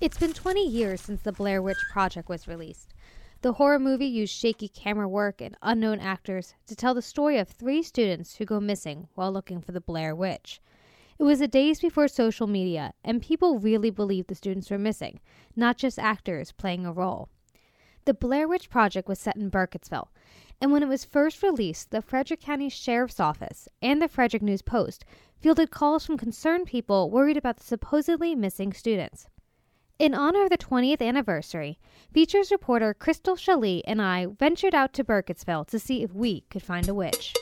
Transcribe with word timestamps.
It's 0.00 0.16
been 0.16 0.32
20 0.32 0.64
years 0.64 1.00
since 1.00 1.22
the 1.22 1.32
Blair 1.32 1.60
Witch 1.60 1.84
Project 1.90 2.28
was 2.28 2.46
released. 2.46 2.94
The 3.42 3.54
horror 3.54 3.80
movie 3.80 4.06
used 4.06 4.32
shaky 4.32 4.68
camera 4.68 5.08
work 5.08 5.40
and 5.40 5.56
unknown 5.60 5.98
actors 5.98 6.54
to 6.68 6.76
tell 6.76 6.94
the 6.94 7.02
story 7.02 7.36
of 7.36 7.48
three 7.48 7.82
students 7.82 8.36
who 8.36 8.44
go 8.44 8.60
missing 8.60 9.08
while 9.16 9.32
looking 9.32 9.60
for 9.60 9.72
the 9.72 9.80
Blair 9.80 10.14
Witch. 10.14 10.60
It 11.18 11.24
was 11.24 11.40
the 11.40 11.48
days 11.48 11.80
before 11.80 12.06
social 12.06 12.46
media, 12.46 12.92
and 13.02 13.20
people 13.20 13.58
really 13.58 13.90
believed 13.90 14.28
the 14.28 14.36
students 14.36 14.70
were 14.70 14.78
missing, 14.78 15.18
not 15.56 15.76
just 15.76 15.98
actors 15.98 16.52
playing 16.52 16.86
a 16.86 16.92
role. 16.92 17.28
The 18.04 18.14
Blair 18.14 18.46
Witch 18.46 18.70
Project 18.70 19.08
was 19.08 19.18
set 19.18 19.34
in 19.34 19.50
Burkittsville, 19.50 20.10
and 20.60 20.70
when 20.70 20.84
it 20.84 20.88
was 20.88 21.04
first 21.04 21.42
released, 21.42 21.90
the 21.90 22.02
Frederick 22.02 22.40
County 22.40 22.68
Sheriff's 22.68 23.18
Office 23.18 23.68
and 23.82 24.00
the 24.00 24.06
Frederick 24.06 24.44
News 24.44 24.62
Post 24.62 25.04
fielded 25.40 25.72
calls 25.72 26.06
from 26.06 26.16
concerned 26.16 26.66
people 26.66 27.10
worried 27.10 27.36
about 27.36 27.56
the 27.56 27.64
supposedly 27.64 28.36
missing 28.36 28.72
students. 28.72 29.26
In 29.98 30.14
honor 30.14 30.44
of 30.44 30.50
the 30.50 30.56
20th 30.56 31.02
anniversary, 31.02 31.76
features 32.14 32.52
reporter 32.52 32.94
Crystal 32.94 33.34
Schelle 33.34 33.82
and 33.84 34.00
I 34.00 34.26
ventured 34.26 34.72
out 34.72 34.92
to 34.92 35.02
Burkittsville 35.02 35.66
to 35.66 35.78
see 35.80 36.04
if 36.04 36.14
we 36.14 36.42
could 36.50 36.62
find 36.62 36.88
a 36.88 36.94
witch. 36.94 37.34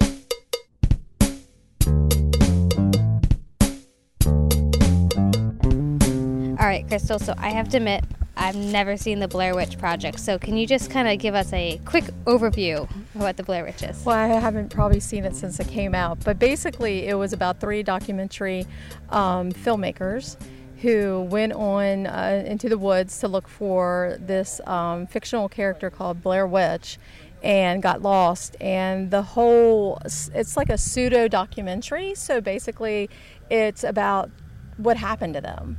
All 6.59 6.67
right, 6.67 6.87
Crystal, 6.89 7.19
so 7.19 7.35
I 7.37 7.51
have 7.51 7.69
to 7.69 7.77
admit, 7.77 8.05
I've 8.39 8.57
never 8.57 8.97
seen 8.97 9.19
the 9.19 9.29
Blair 9.29 9.55
Witch 9.55 9.77
Project. 9.77 10.19
So, 10.19 10.39
can 10.39 10.57
you 10.57 10.67
just 10.67 10.91
kind 10.91 11.09
of 11.09 11.19
give 11.19 11.35
us 11.35 11.53
a 11.53 11.79
quick 11.85 12.05
overview 12.25 12.85
of 12.85 13.21
what 13.21 13.37
the 13.37 13.43
Blair 13.43 13.65
Witch 13.65 13.83
is? 13.83 14.03
Well, 14.03 14.17
I 14.17 14.29
haven't 14.29 14.71
probably 14.71 15.01
seen 15.01 15.27
it 15.27 15.37
since 15.37 15.61
it 15.61 15.69
came 15.69 15.95
out, 15.95 16.25
but 16.25 16.39
basically, 16.39 17.07
it 17.07 17.15
was 17.19 17.35
about 17.35 17.61
three 17.61 17.83
documentary 17.83 18.67
um, 19.11 19.53
filmmakers 19.53 20.39
who 20.83 21.23
went 21.23 21.53
on 21.55 22.07
uh, 22.07 22.45
into 22.47 22.69
the 22.69 22.79
woods 22.79 23.19
to 23.21 23.29
look 23.29 23.49
for 23.49 24.17
this 24.21 24.61
um, 24.67 25.07
fictional 25.07 25.49
character 25.49 25.91
called 25.91 26.23
Blair 26.23 26.47
Witch 26.47 26.99
and 27.43 27.83
got 27.83 28.03
lost. 28.03 28.57
And 28.61 29.11
the 29.11 29.23
whole, 29.23 30.01
it's 30.05 30.57
like 30.57 30.69
a 30.69 30.79
pseudo 30.79 31.29
documentary. 31.29 32.15
So 32.15 32.41
basically, 32.41 33.09
it's 33.51 33.85
about 33.85 34.31
what 34.77 34.97
happened 34.97 35.35
to 35.35 35.41
them. 35.41 35.79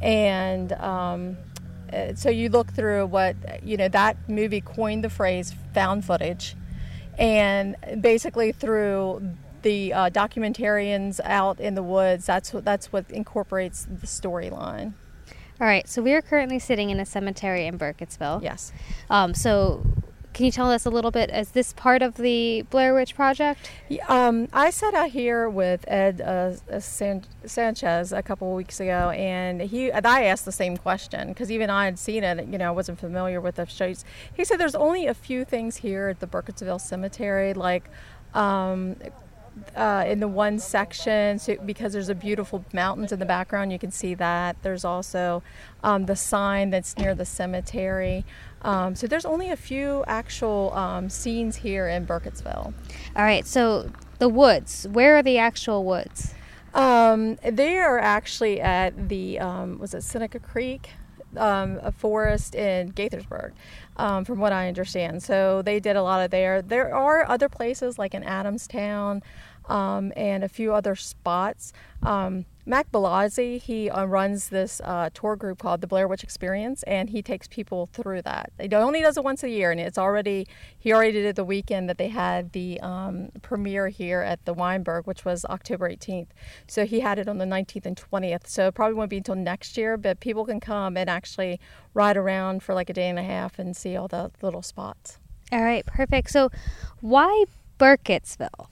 And 0.00 0.72
um, 0.72 1.36
uh, 1.92 2.14
so 2.14 2.28
you 2.28 2.48
look 2.48 2.72
through 2.72 3.06
what, 3.06 3.36
you 3.64 3.76
know, 3.76 3.88
that 3.88 4.28
movie 4.28 4.60
coined 4.60 5.04
the 5.04 5.10
phrase 5.10 5.54
found 5.72 6.04
footage. 6.04 6.56
And 7.18 7.76
basically, 8.00 8.52
through 8.52 9.36
the 9.62 9.92
uh, 9.92 10.10
documentarians 10.10 11.20
out 11.24 11.60
in 11.60 11.74
the 11.74 11.82
woods. 11.82 12.26
That's 12.26 12.52
what 12.52 12.64
that's 12.64 12.92
what 12.92 13.10
incorporates 13.10 13.84
the 13.84 14.06
storyline. 14.06 14.94
All 15.60 15.68
right, 15.68 15.88
so 15.88 16.02
we 16.02 16.12
are 16.12 16.22
currently 16.22 16.58
sitting 16.58 16.90
in 16.90 16.98
a 16.98 17.06
cemetery 17.06 17.66
in 17.66 17.78
Burkittsville. 17.78 18.42
Yes. 18.42 18.72
Um, 19.08 19.32
so, 19.32 19.86
can 20.32 20.46
you 20.46 20.50
tell 20.50 20.70
us 20.72 20.86
a 20.86 20.90
little 20.90 21.12
bit? 21.12 21.30
Is 21.30 21.50
this 21.50 21.72
part 21.74 22.02
of 22.02 22.16
the 22.16 22.62
Blair 22.62 22.94
Witch 22.94 23.14
Project? 23.14 23.70
Um, 24.08 24.48
I 24.52 24.70
sat 24.70 24.92
out 24.94 25.10
here 25.10 25.48
with 25.48 25.84
Ed 25.86 26.20
uh, 26.20 26.54
uh 26.68 26.80
San- 26.80 27.26
Sanchez 27.44 28.12
a 28.12 28.22
couple 28.22 28.50
of 28.50 28.56
weeks 28.56 28.80
ago, 28.80 29.10
and 29.10 29.60
he 29.60 29.92
and 29.92 30.04
I 30.04 30.24
asked 30.24 30.46
the 30.46 30.52
same 30.52 30.76
question 30.76 31.28
because 31.28 31.52
even 31.52 31.70
I 31.70 31.84
had 31.84 31.98
seen 31.98 32.24
it. 32.24 32.48
You 32.48 32.58
know, 32.58 32.68
I 32.68 32.72
wasn't 32.72 32.98
familiar 32.98 33.40
with 33.40 33.56
the 33.56 33.66
shows. 33.66 34.04
He 34.34 34.44
said 34.44 34.58
there's 34.58 34.74
only 34.74 35.06
a 35.06 35.14
few 35.14 35.44
things 35.44 35.76
here 35.76 36.08
at 36.08 36.18
the 36.18 36.26
Burkittsville 36.26 36.80
Cemetery, 36.80 37.54
like 37.54 37.88
um, 38.34 38.96
uh, 39.76 40.04
in 40.06 40.20
the 40.20 40.28
one 40.28 40.58
section 40.58 41.38
so, 41.38 41.56
because 41.64 41.92
there's 41.92 42.08
a 42.08 42.14
beautiful 42.14 42.64
mountains 42.72 43.12
in 43.12 43.18
the 43.18 43.26
background. 43.26 43.72
You 43.72 43.78
can 43.78 43.90
see 43.90 44.14
that. 44.14 44.56
There's 44.62 44.84
also 44.84 45.42
um, 45.82 46.06
the 46.06 46.16
sign 46.16 46.70
that's 46.70 46.96
near 46.96 47.14
the 47.14 47.24
cemetery. 47.24 48.24
Um, 48.62 48.94
so 48.94 49.06
there's 49.06 49.24
only 49.24 49.50
a 49.50 49.56
few 49.56 50.04
actual 50.06 50.72
um, 50.74 51.10
scenes 51.10 51.56
here 51.56 51.88
in 51.88 52.06
Burkittsville. 52.06 52.72
All 53.16 53.22
right. 53.22 53.46
So 53.46 53.90
the 54.18 54.28
woods. 54.28 54.86
Where 54.90 55.16
are 55.16 55.22
the 55.22 55.38
actual 55.38 55.84
woods? 55.84 56.34
Um, 56.74 57.36
they 57.42 57.78
are 57.78 57.98
actually 57.98 58.60
at 58.60 59.08
the 59.08 59.38
um, 59.38 59.78
was 59.78 59.94
it 59.94 60.02
Seneca 60.02 60.38
Creek, 60.38 60.90
um, 61.36 61.78
a 61.82 61.92
forest 61.92 62.54
in 62.54 62.92
Gaithersburg 62.92 63.52
um, 63.96 64.24
from 64.24 64.38
what 64.38 64.52
I 64.52 64.68
understand. 64.68 65.22
So 65.22 65.62
they 65.62 65.80
did 65.80 65.96
a 65.96 66.02
lot 66.02 66.24
of 66.24 66.30
there. 66.30 66.62
There 66.62 66.94
are 66.94 67.28
other 67.28 67.48
places 67.48 67.98
like 67.98 68.14
in 68.14 68.22
Adamstown 68.22 69.22
um, 69.68 70.12
and 70.16 70.44
a 70.44 70.48
few 70.48 70.72
other 70.72 70.94
spots. 70.94 71.72
Um, 72.02 72.46
Mac 72.64 72.92
Belazzi, 72.92 73.60
he 73.60 73.90
uh, 73.90 74.04
runs 74.04 74.50
this 74.50 74.80
uh, 74.84 75.10
tour 75.12 75.34
group 75.34 75.58
called 75.58 75.80
the 75.80 75.88
Blair 75.88 76.06
Witch 76.06 76.22
Experience, 76.22 76.84
and 76.84 77.10
he 77.10 77.20
takes 77.20 77.48
people 77.48 77.88
through 77.92 78.22
that. 78.22 78.52
He 78.60 78.72
only 78.72 79.00
does 79.00 79.16
it 79.16 79.24
once 79.24 79.42
a 79.42 79.50
year, 79.50 79.72
and 79.72 79.80
it's 79.80 79.98
already 79.98 80.46
he 80.78 80.92
already 80.92 81.10
did 81.10 81.24
it 81.24 81.36
the 81.36 81.44
weekend 81.44 81.88
that 81.88 81.98
they 81.98 82.08
had 82.08 82.52
the 82.52 82.80
um, 82.80 83.30
premiere 83.42 83.88
here 83.88 84.20
at 84.20 84.44
the 84.44 84.54
Weinberg, 84.54 85.08
which 85.08 85.24
was 85.24 85.44
October 85.46 85.90
18th. 85.90 86.28
So 86.68 86.86
he 86.86 87.00
had 87.00 87.18
it 87.18 87.28
on 87.28 87.38
the 87.38 87.44
19th 87.44 87.84
and 87.84 87.96
20th. 87.96 88.46
So 88.46 88.68
it 88.68 88.74
probably 88.74 88.94
won't 88.94 89.10
be 89.10 89.16
until 89.16 89.34
next 89.34 89.76
year, 89.76 89.96
but 89.96 90.20
people 90.20 90.44
can 90.44 90.60
come 90.60 90.96
and 90.96 91.10
actually 91.10 91.58
ride 91.94 92.16
around 92.16 92.62
for 92.62 92.74
like 92.74 92.88
a 92.88 92.92
day 92.92 93.08
and 93.08 93.18
a 93.18 93.24
half 93.24 93.58
and 93.58 93.76
see 93.76 93.96
all 93.96 94.06
the 94.06 94.30
little 94.40 94.62
spots. 94.62 95.18
All 95.50 95.62
right, 95.62 95.84
perfect. 95.84 96.30
So 96.30 96.50
why 97.00 97.44
Burkittsville? 97.78 98.68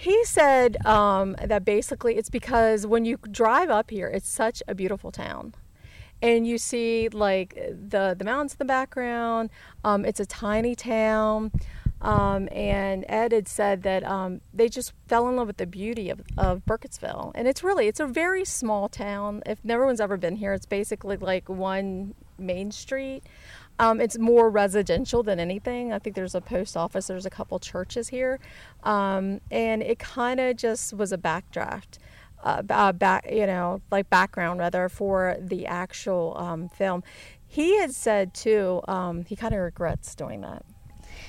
He 0.00 0.24
said 0.24 0.82
um, 0.86 1.36
that 1.44 1.62
basically 1.62 2.16
it's 2.16 2.30
because 2.30 2.86
when 2.86 3.04
you 3.04 3.18
drive 3.30 3.68
up 3.68 3.90
here, 3.90 4.08
it's 4.08 4.30
such 4.30 4.62
a 4.66 4.74
beautiful 4.74 5.12
town. 5.12 5.54
And 6.22 6.46
you 6.46 6.56
see 6.56 7.10
like 7.10 7.54
the, 7.54 8.16
the 8.18 8.24
mountains 8.24 8.54
in 8.54 8.56
the 8.60 8.64
background. 8.64 9.50
Um, 9.84 10.06
it's 10.06 10.18
a 10.18 10.24
tiny 10.24 10.74
town. 10.74 11.52
Um, 12.00 12.48
and 12.50 13.04
Ed 13.10 13.32
had 13.32 13.46
said 13.46 13.82
that 13.82 14.02
um, 14.04 14.40
they 14.54 14.70
just 14.70 14.94
fell 15.06 15.28
in 15.28 15.36
love 15.36 15.48
with 15.48 15.58
the 15.58 15.66
beauty 15.66 16.08
of, 16.08 16.22
of 16.38 16.64
Burkittsville. 16.64 17.32
And 17.34 17.46
it's 17.46 17.62
really, 17.62 17.86
it's 17.86 18.00
a 18.00 18.06
very 18.06 18.46
small 18.46 18.88
town. 18.88 19.42
If 19.44 19.62
no 19.62 19.84
one's 19.84 20.00
ever 20.00 20.16
been 20.16 20.36
here, 20.36 20.54
it's 20.54 20.64
basically 20.64 21.18
like 21.18 21.46
one 21.50 22.14
main 22.40 22.70
street. 22.70 23.22
Um, 23.78 24.00
it's 24.00 24.18
more 24.18 24.50
residential 24.50 25.22
than 25.22 25.40
anything. 25.40 25.92
I 25.92 25.98
think 25.98 26.14
there's 26.14 26.34
a 26.34 26.40
post 26.40 26.76
office, 26.76 27.06
there's 27.06 27.24
a 27.24 27.30
couple 27.30 27.58
churches 27.58 28.08
here, 28.08 28.38
um, 28.82 29.40
and 29.50 29.82
it 29.82 29.98
kind 29.98 30.38
of 30.38 30.56
just 30.56 30.92
was 30.92 31.12
a 31.12 31.18
backdraft. 31.18 31.98
Uh, 32.42 32.62
uh, 32.70 32.90
back, 32.90 33.30
you 33.30 33.46
know, 33.46 33.82
like 33.90 34.08
background 34.08 34.58
rather 34.58 34.88
for 34.88 35.36
the 35.38 35.66
actual 35.66 36.34
um, 36.38 36.70
film. 36.70 37.02
He 37.46 37.78
had 37.78 37.94
said 37.94 38.32
too, 38.32 38.80
um, 38.88 39.26
he 39.26 39.36
kind 39.36 39.52
of 39.52 39.60
regrets 39.60 40.14
doing 40.14 40.40
that. 40.40 40.64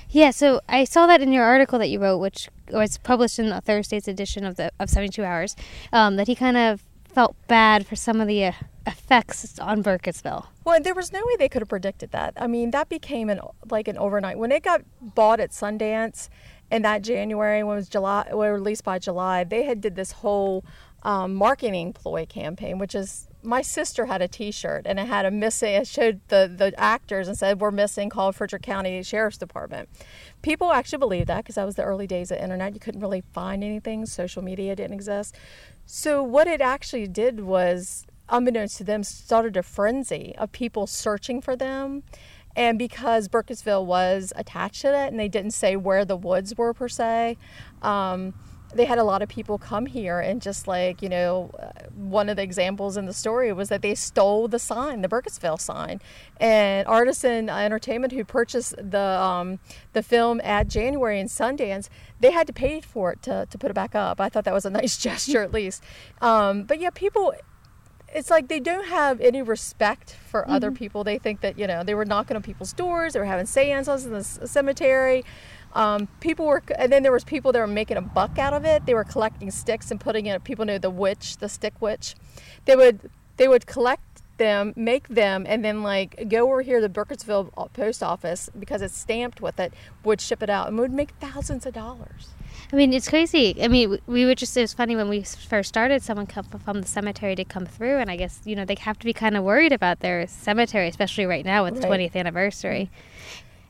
Yeah, 0.09 0.31
so 0.31 0.61
I 0.69 0.85
saw 0.85 1.07
that 1.07 1.21
in 1.21 1.33
your 1.33 1.43
article 1.43 1.79
that 1.79 1.89
you 1.89 1.99
wrote, 1.99 2.19
which 2.19 2.49
was 2.69 2.97
published 2.97 3.39
in 3.39 3.49
the 3.49 3.59
Thursday's 3.59 4.07
edition 4.07 4.45
of 4.45 4.55
the 4.55 4.71
of 4.79 4.89
Seventy 4.89 5.09
Two 5.09 5.23
Hours, 5.23 5.55
um, 5.91 6.15
that 6.15 6.27
he 6.27 6.35
kind 6.35 6.55
of 6.55 6.81
felt 7.03 7.35
bad 7.47 7.85
for 7.85 7.95
some 7.95 8.21
of 8.21 8.27
the 8.27 8.45
uh, 8.45 8.51
effects 8.85 9.59
on 9.59 9.83
Burkittsville. 9.83 10.47
Well, 10.63 10.79
there 10.81 10.95
was 10.95 11.11
no 11.11 11.19
way 11.25 11.35
they 11.37 11.49
could 11.49 11.61
have 11.61 11.69
predicted 11.69 12.11
that. 12.11 12.33
I 12.37 12.47
mean, 12.47 12.71
that 12.71 12.89
became 12.89 13.29
an 13.29 13.39
like 13.69 13.87
an 13.87 13.97
overnight 13.97 14.37
when 14.37 14.51
it 14.51 14.63
got 14.63 14.81
bought 15.01 15.39
at 15.39 15.51
Sundance 15.51 16.29
in 16.71 16.81
that 16.83 17.01
January 17.01 17.63
when 17.63 17.77
it 17.77 17.79
was 17.79 17.89
July, 17.89 18.27
or 18.31 18.53
released 18.53 18.83
by 18.83 18.97
July. 18.97 19.43
They 19.43 19.63
had 19.63 19.81
did 19.81 19.95
this 19.95 20.13
whole 20.13 20.63
um, 21.03 21.35
marketing 21.35 21.93
ploy 21.93 22.25
campaign, 22.25 22.77
which 22.77 22.95
is 22.95 23.27
my 23.43 23.61
sister 23.61 24.05
had 24.05 24.21
a 24.21 24.27
T-shirt 24.27 24.83
and 24.85 24.99
it 24.99 25.07
had 25.07 25.25
a 25.25 25.31
missing. 25.31 25.73
It 25.73 25.87
showed 25.87 26.21
the 26.27 26.51
the 26.53 26.73
actors 26.79 27.27
and 27.27 27.37
said 27.37 27.59
we're 27.59 27.71
missing. 27.71 28.09
Call 28.09 28.31
Frederick 28.31 28.61
County 28.61 29.01
Sheriff's 29.03 29.37
Department. 29.37 29.89
People 30.41 30.71
actually 30.71 30.99
believed 30.99 31.27
that 31.27 31.37
because 31.37 31.55
that 31.55 31.65
was 31.65 31.75
the 31.75 31.83
early 31.83 32.07
days 32.07 32.31
of 32.31 32.37
internet. 32.37 32.73
You 32.73 32.79
couldn't 32.79 33.01
really 33.01 33.23
find 33.33 33.63
anything. 33.63 34.05
Social 34.05 34.41
media 34.43 34.75
didn't 34.75 34.93
exist. 34.93 35.35
So 35.85 36.23
what 36.23 36.47
it 36.47 36.61
actually 36.61 37.07
did 37.07 37.41
was, 37.41 38.05
unbeknownst 38.31 38.77
to 38.77 38.83
them, 38.83 39.03
started 39.03 39.55
a 39.57 39.63
frenzy 39.63 40.33
of 40.37 40.51
people 40.51 40.87
searching 40.87 41.41
for 41.41 41.55
them. 41.55 42.03
And 42.55 42.77
because 42.77 43.27
Burkittsville 43.27 43.85
was 43.85 44.33
attached 44.35 44.81
to 44.81 44.87
that, 44.87 45.11
and 45.11 45.19
they 45.19 45.29
didn't 45.29 45.51
say 45.51 45.75
where 45.75 46.03
the 46.03 46.17
woods 46.17 46.57
were 46.57 46.73
per 46.73 46.89
se, 46.89 47.37
um, 47.81 48.33
they 48.73 48.85
had 48.85 48.97
a 48.97 49.03
lot 49.03 49.21
of 49.21 49.29
people 49.29 49.57
come 49.57 49.85
here 49.85 50.19
and 50.19 50.41
just 50.41 50.67
like 50.67 51.01
you 51.01 51.09
know 51.09 51.51
uh, 51.59 51.71
one 51.93 52.29
of 52.29 52.37
the 52.37 52.43
examples 52.43 52.97
in 52.97 53.05
the 53.05 53.13
story 53.13 53.51
was 53.51 53.69
that 53.69 53.81
they 53.81 53.95
stole 53.95 54.47
the 54.47 54.59
sign 54.59 55.01
the 55.01 55.09
burkittsville 55.09 55.59
sign. 55.59 55.99
And 56.39 56.87
artisan 56.87 57.49
entertainment 57.49 58.13
who 58.13 58.23
purchased 58.23 58.75
the 58.77 58.99
um, 58.99 59.59
the 59.93 60.03
film 60.03 60.41
at 60.41 60.67
january 60.67 61.19
and 61.19 61.29
sundance 61.29 61.89
they 62.19 62.31
had 62.31 62.47
to 62.47 62.53
pay 62.53 62.81
for 62.81 63.11
it 63.11 63.21
to, 63.23 63.47
to 63.49 63.57
put 63.57 63.71
it 63.71 63.73
back 63.73 63.95
up. 63.95 64.21
I 64.21 64.29
thought 64.29 64.45
that 64.45 64.53
was 64.53 64.65
a 64.65 64.69
nice 64.81 64.97
gesture 64.97 65.41
at 65.41 65.51
least. 65.51 65.83
Um, 66.21 66.63
but 66.63 66.79
yeah 66.79 66.91
people 66.91 67.33
it's 68.13 68.29
like 68.29 68.47
they 68.47 68.59
don't 68.59 68.87
have 68.87 69.21
any 69.21 69.41
respect 69.41 70.15
for 70.27 70.41
mm-hmm. 70.41 70.51
other 70.51 70.71
people 70.71 71.03
they 71.03 71.17
think 71.17 71.41
that 71.41 71.57
you 71.57 71.67
know 71.67 71.83
they 71.83 71.95
were 71.95 72.05
knocking 72.05 72.35
on 72.35 72.43
people's 72.43 72.73
doors 72.73 73.13
they 73.13 73.19
were 73.19 73.25
having 73.25 73.45
seances 73.45 74.05
in 74.05 74.13
the 74.13 74.23
cemetery 74.23 75.23
um, 75.73 76.07
people 76.19 76.45
were, 76.45 76.61
and 76.77 76.91
then 76.91 77.03
there 77.03 77.11
was 77.11 77.23
people 77.23 77.51
that 77.51 77.59
were 77.59 77.67
making 77.67 77.97
a 77.97 78.01
buck 78.01 78.37
out 78.37 78.53
of 78.53 78.65
it. 78.65 78.85
They 78.85 78.93
were 78.93 79.03
collecting 79.03 79.51
sticks 79.51 79.91
and 79.91 79.99
putting 79.99 80.25
it. 80.25 80.43
People 80.43 80.65
knew 80.65 80.79
the 80.79 80.89
witch, 80.89 81.37
the 81.37 81.49
stick 81.49 81.73
witch. 81.79 82.15
They 82.65 82.75
would 82.75 83.09
they 83.37 83.47
would 83.47 83.65
collect 83.65 84.21
them, 84.37 84.73
make 84.75 85.07
them, 85.07 85.45
and 85.47 85.63
then 85.63 85.83
like 85.83 86.27
go 86.27 86.47
over 86.47 86.61
here 86.61 86.81
to 86.81 86.87
the 86.87 86.93
Burkittsville 86.93 87.71
post 87.73 88.03
office 88.03 88.49
because 88.57 88.81
it's 88.81 88.97
stamped 88.97 89.41
with 89.41 89.59
it, 89.59 89.73
would 90.03 90.19
ship 90.19 90.43
it 90.43 90.49
out 90.49 90.67
and 90.67 90.77
would 90.77 90.91
make 90.91 91.11
thousands 91.19 91.65
of 91.65 91.73
dollars. 91.73 92.29
I 92.71 92.75
mean, 92.75 92.93
it's 92.93 93.09
crazy. 93.09 93.61
I 93.61 93.67
mean, 93.67 93.99
we 94.07 94.25
were 94.25 94.35
just, 94.35 94.55
it 94.55 94.61
was 94.61 94.73
funny 94.73 94.95
when 94.95 95.09
we 95.09 95.23
first 95.23 95.69
started, 95.69 96.01
someone 96.01 96.25
come 96.25 96.45
from 96.45 96.81
the 96.81 96.87
cemetery 96.87 97.35
to 97.35 97.43
come 97.43 97.65
through, 97.65 97.97
and 97.97 98.09
I 98.09 98.15
guess, 98.15 98.41
you 98.45 98.55
know, 98.55 98.65
they 98.65 98.75
have 98.75 98.97
to 98.99 99.05
be 99.05 99.13
kind 99.13 99.35
of 99.35 99.43
worried 99.43 99.71
about 99.73 99.99
their 99.99 100.25
cemetery, 100.27 100.87
especially 100.87 101.25
right 101.25 101.45
now 101.45 101.63
with 101.63 101.83
Right. 101.83 102.09
20th 102.11 102.15
anniversary. 102.15 102.89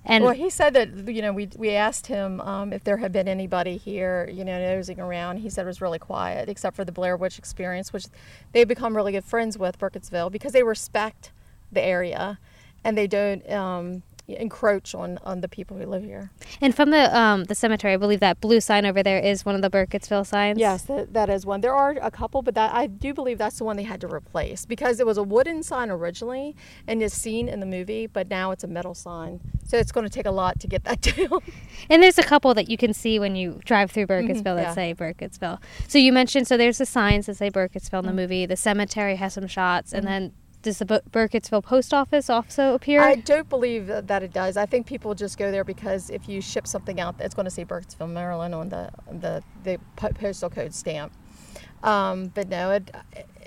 And 0.04 0.24
well, 0.24 0.34
he 0.34 0.50
said 0.50 0.74
that 0.74 1.14
you 1.14 1.22
know 1.22 1.32
we 1.32 1.48
we 1.58 1.70
asked 1.72 2.08
him 2.08 2.42
um, 2.42 2.74
if 2.74 2.84
there 2.84 2.98
had 2.98 3.12
been 3.12 3.28
anybody 3.28 3.78
here, 3.78 4.28
you 4.34 4.44
know, 4.44 4.60
nosing 4.60 5.00
around. 5.00 5.38
He 5.38 5.50
said 5.50 5.66
it 5.66 5.68
was 5.68 5.80
really 5.80 6.00
quiet, 6.00 6.50
except 6.50 6.76
for 6.76 6.84
the 6.84 6.92
Blair 6.92 7.16
Witch 7.16 7.38
Experience, 7.38 7.94
which 7.94 8.06
they've 8.52 8.68
become 8.68 8.96
really 8.96 9.12
good 9.12 9.26
friends 9.26 9.60
with 9.60 9.78
Burkittsville 9.78 10.32
because 10.32 10.54
they 10.54 10.64
respect 10.64 11.32
the 11.72 11.84
area, 11.84 12.40
and 12.84 12.98
they 12.98 13.06
don't 13.06 13.48
um, 13.52 14.02
encroach 14.38 14.94
on 14.96 15.20
on 15.24 15.42
the 15.42 15.48
people 15.48 15.78
who 15.78 15.86
live 15.86 16.04
here. 16.04 16.32
and 16.62 16.76
from 16.76 16.92
the 16.92 17.18
um, 17.18 17.46
the 17.46 17.56
cemetery, 17.56 17.94
I 17.94 17.98
believe 17.98 18.20
that 18.20 18.42
blue 18.42 18.62
sign 18.62 18.86
over 18.86 19.04
there 19.04 19.20
is 19.20 19.46
one 19.46 19.56
of 19.56 19.62
the 19.62 19.70
Burkittsville 19.70 20.26
signs. 20.26 20.60
Yes, 20.60 20.84
that, 20.84 21.14
that 21.14 21.30
is 21.30 21.46
one. 21.46 21.62
There 21.62 21.74
are 21.74 21.96
a 22.02 22.12
couple, 22.12 22.42
but 22.42 22.56
that 22.56 22.74
I 22.74 22.88
do 22.88 23.14
believe 23.14 23.38
that's 23.38 23.58
the 23.58 23.64
one 23.64 23.78
they 23.78 23.84
had 23.84 24.02
to 24.02 24.08
replace 24.08 24.66
because 24.66 25.00
it 25.00 25.06
was 25.06 25.18
a 25.18 25.24
wooden 25.24 25.64
sign 25.64 25.90
originally 25.90 26.56
and 26.88 27.02
is 27.02 27.14
seen 27.14 27.48
in 27.48 27.60
the 27.60 27.66
movie, 27.66 28.08
but 28.08 28.30
now 28.30 28.52
it's 28.52 28.64
a 28.64 28.68
metal 28.68 28.94
sign. 28.94 29.40
So 29.66 29.78
it's 29.78 29.92
going 29.92 30.06
to 30.06 30.10
take 30.10 30.26
a 30.26 30.32
lot 30.32 30.60
to 30.60 30.68
get 30.68 30.84
that 30.84 31.02
down. 31.18 31.40
And 31.90 32.04
there's 32.04 32.18
a 32.18 32.24
couple 32.24 32.54
that 32.54 32.70
you 32.70 32.78
can 32.78 32.94
see 32.94 33.20
when 33.20 33.36
you 33.36 33.60
drive 33.64 33.92
through 33.92 34.08
mm-hmm, 34.08 34.32
Burkittsville 34.32 34.56
that 34.56 34.62
yeah. 34.62 34.74
say 34.74 34.94
Burkittsville. 34.94 35.60
So 35.88 35.98
you 35.98 36.12
mentioned, 36.12 36.48
so 36.48 36.58
there's 36.58 36.78
the 36.78 36.86
signs 36.86 37.28
that 37.28 37.38
say 37.38 37.50
Burkittsville 37.50 38.00
in 38.00 38.06
the 38.06 38.12
mm-hmm. 38.12 38.16
movie. 38.16 38.46
The 38.46 38.58
cemetery 38.58 39.16
has 39.16 39.34
some 39.34 39.48
shots, 39.48 39.94
and 39.94 40.06
mm-hmm. 40.06 40.12
then 40.12 40.34
does 40.62 40.80
the 40.80 40.86
Bu- 40.86 41.00
Burkittsville 41.12 41.64
post 41.64 41.94
office 41.94 42.30
also 42.30 42.74
appear? 42.74 43.02
I 43.02 43.16
don't 43.16 43.50
believe 43.50 43.88
that 43.88 44.08
that 44.08 44.24
it 44.24 44.34
does. 44.34 44.58
I 44.58 44.66
think 44.66 44.86
people 44.86 45.16
just 45.16 45.38
go 45.38 45.52
there 45.52 45.64
because 45.64 46.10
if 46.10 46.28
you 46.30 46.42
ship 46.42 46.68
something 46.68 47.00
out, 47.00 47.16
it's 47.20 47.36
going 47.36 47.46
to 47.46 47.52
say 47.52 47.66
Burkittsville, 47.66 48.10
Maryland 48.10 48.54
on 48.54 48.70
the 48.70 48.90
the, 49.12 49.44
the 49.64 49.80
postal 49.96 50.50
code 50.50 50.74
stamp. 50.74 51.14
Um, 51.84 52.28
but 52.28 52.48
no, 52.48 52.72
it 52.72 52.92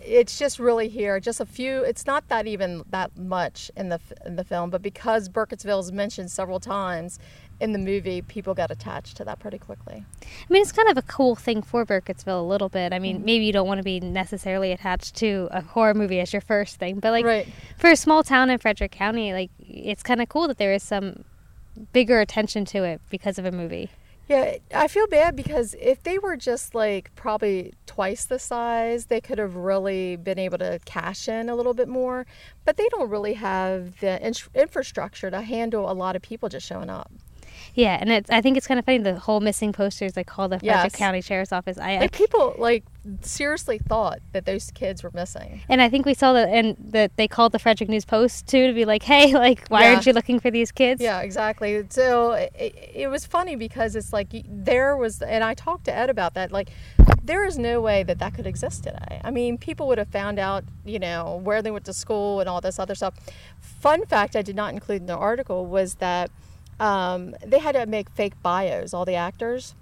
it's 0.04 0.38
just 0.38 0.58
really 0.58 0.88
here. 0.88 1.18
Just 1.18 1.40
a 1.40 1.46
few. 1.46 1.82
It's 1.82 2.06
not 2.06 2.28
that 2.28 2.46
even 2.46 2.84
that 2.90 3.16
much 3.16 3.70
in 3.76 3.88
the 3.88 4.00
in 4.26 4.36
the 4.36 4.44
film, 4.44 4.70
but 4.70 4.82
because 4.82 5.28
Burkittsville 5.28 5.80
is 5.80 5.92
mentioned 5.92 6.30
several 6.30 6.60
times 6.60 7.18
in 7.60 7.72
the 7.72 7.78
movie, 7.78 8.22
people 8.22 8.54
got 8.54 8.70
attached 8.70 9.16
to 9.18 9.24
that 9.24 9.38
pretty 9.38 9.58
quickly. 9.58 10.04
I 10.22 10.52
mean, 10.52 10.62
it's 10.62 10.72
kind 10.72 10.88
of 10.88 10.96
a 10.96 11.02
cool 11.02 11.34
thing 11.34 11.62
for 11.62 11.84
Burkittsville 11.86 12.40
a 12.40 12.42
little 12.42 12.68
bit. 12.68 12.92
I 12.92 12.98
mean, 12.98 13.16
mm-hmm. 13.16 13.24
maybe 13.24 13.44
you 13.44 13.52
don't 13.52 13.66
want 13.66 13.78
to 13.78 13.84
be 13.84 14.00
necessarily 14.00 14.72
attached 14.72 15.14
to 15.16 15.48
a 15.50 15.62
horror 15.62 15.94
movie 15.94 16.20
as 16.20 16.32
your 16.32 16.42
first 16.42 16.76
thing, 16.76 16.98
but 17.00 17.10
like 17.10 17.24
Right. 17.24 17.48
for 17.78 17.90
a 17.90 17.96
small 17.96 18.22
town 18.22 18.50
in 18.50 18.58
Frederick 18.58 18.92
County, 18.92 19.32
like 19.32 19.50
it's 19.60 20.02
kind 20.02 20.20
of 20.20 20.28
cool 20.28 20.48
that 20.48 20.58
there 20.58 20.72
is 20.72 20.82
some 20.82 21.24
bigger 21.92 22.20
attention 22.20 22.64
to 22.66 22.84
it 22.84 23.00
because 23.10 23.38
of 23.38 23.44
a 23.44 23.52
movie. 23.52 23.90
Yeah, 24.26 24.56
I 24.74 24.88
feel 24.88 25.06
bad 25.06 25.36
because 25.36 25.74
if 25.78 26.02
they 26.02 26.18
were 26.18 26.36
just 26.36 26.74
like 26.74 27.14
probably 27.14 27.74
twice 27.84 28.24
the 28.24 28.38
size, 28.38 29.06
they 29.06 29.20
could 29.20 29.38
have 29.38 29.54
really 29.54 30.16
been 30.16 30.38
able 30.38 30.56
to 30.58 30.80
cash 30.86 31.28
in 31.28 31.50
a 31.50 31.54
little 31.54 31.74
bit 31.74 31.88
more. 31.88 32.24
But 32.64 32.78
they 32.78 32.88
don't 32.88 33.10
really 33.10 33.34
have 33.34 34.00
the 34.00 34.26
in- 34.26 34.32
infrastructure 34.54 35.30
to 35.30 35.42
handle 35.42 35.90
a 35.90 35.92
lot 35.92 36.16
of 36.16 36.22
people 36.22 36.48
just 36.48 36.66
showing 36.66 36.88
up. 36.88 37.10
Yeah, 37.74 37.98
and 38.00 38.10
it's, 38.10 38.30
I 38.30 38.40
think 38.40 38.56
it's 38.56 38.66
kind 38.68 38.78
of 38.78 38.86
funny 38.86 38.98
the 38.98 39.18
whole 39.18 39.40
missing 39.40 39.72
posters 39.72 40.12
they 40.12 40.22
call 40.24 40.48
the 40.48 40.60
Frederick 40.60 40.92
Yes. 40.92 40.96
County 40.96 41.20
Sheriff's 41.20 41.52
Office. 41.52 41.76
I, 41.76 41.96
I 41.96 41.98
Like 42.00 42.12
people 42.12 42.54
like 42.56 42.84
seriously 43.22 43.78
thought 43.78 44.20
that 44.32 44.46
those 44.46 44.70
kids 44.70 45.02
were 45.02 45.10
missing. 45.12 45.60
and 45.68 45.82
I 45.82 45.88
think 45.88 46.06
we 46.06 46.14
saw 46.14 46.32
that 46.34 46.48
and 46.48 46.76
that 46.78 47.16
they 47.16 47.26
called 47.28 47.50
the 47.52 47.58
Frederick 47.58 47.90
News 47.90 48.04
Post 48.04 48.46
too 48.46 48.66
to 48.68 48.72
be 48.72 48.84
like, 48.84 49.02
hey, 49.02 49.34
like 49.46 49.66
why 49.68 49.82
Yeah. 49.82 49.94
aren't 49.94 50.06
you 50.06 50.12
looking 50.12 50.38
for 50.40 50.50
these 50.50 50.70
kids? 50.72 51.02
Yeah, 51.02 51.20
exactly. 51.20 51.84
So 51.90 52.32
it, 52.32 52.54
it 52.94 53.10
was 53.10 53.26
funny 53.26 53.56
because 53.56 53.96
it's 53.96 54.12
like 54.12 54.28
there 54.48 54.96
was, 54.96 55.20
and 55.20 55.42
I 55.42 55.54
talked 55.54 55.84
to 55.86 55.94
Ed 55.94 56.10
about 56.10 56.34
that. 56.34 56.52
Like, 56.52 56.70
there 57.22 57.44
is 57.44 57.58
no 57.58 57.80
way 57.80 58.02
that 58.04 58.18
that 58.20 58.34
could 58.34 58.46
exist 58.46 58.84
today. 58.84 59.20
I 59.24 59.30
mean, 59.30 59.58
people 59.58 59.88
would 59.88 59.98
have 59.98 60.08
found 60.08 60.38
out, 60.38 60.62
you 60.84 60.98
know, 60.98 61.40
where 61.42 61.60
they 61.62 61.70
went 61.70 61.86
to 61.86 61.92
school 61.92 62.38
and 62.40 62.48
all 62.48 62.60
this 62.60 62.78
other 62.78 62.94
stuff. 62.94 63.14
Fun 63.60 64.06
fact 64.06 64.36
I 64.36 64.42
did 64.42 64.54
not 64.56 64.72
include 64.74 65.00
in 65.00 65.06
the 65.06 65.16
article 65.16 65.66
was 65.66 65.94
that 65.96 66.30
um, 66.80 67.34
they 67.44 67.58
had 67.58 67.72
to 67.72 67.86
make 67.86 68.10
fake 68.10 68.34
bios, 68.42 68.94
all 68.94 69.04
the 69.04 69.14
actors, 69.14 69.74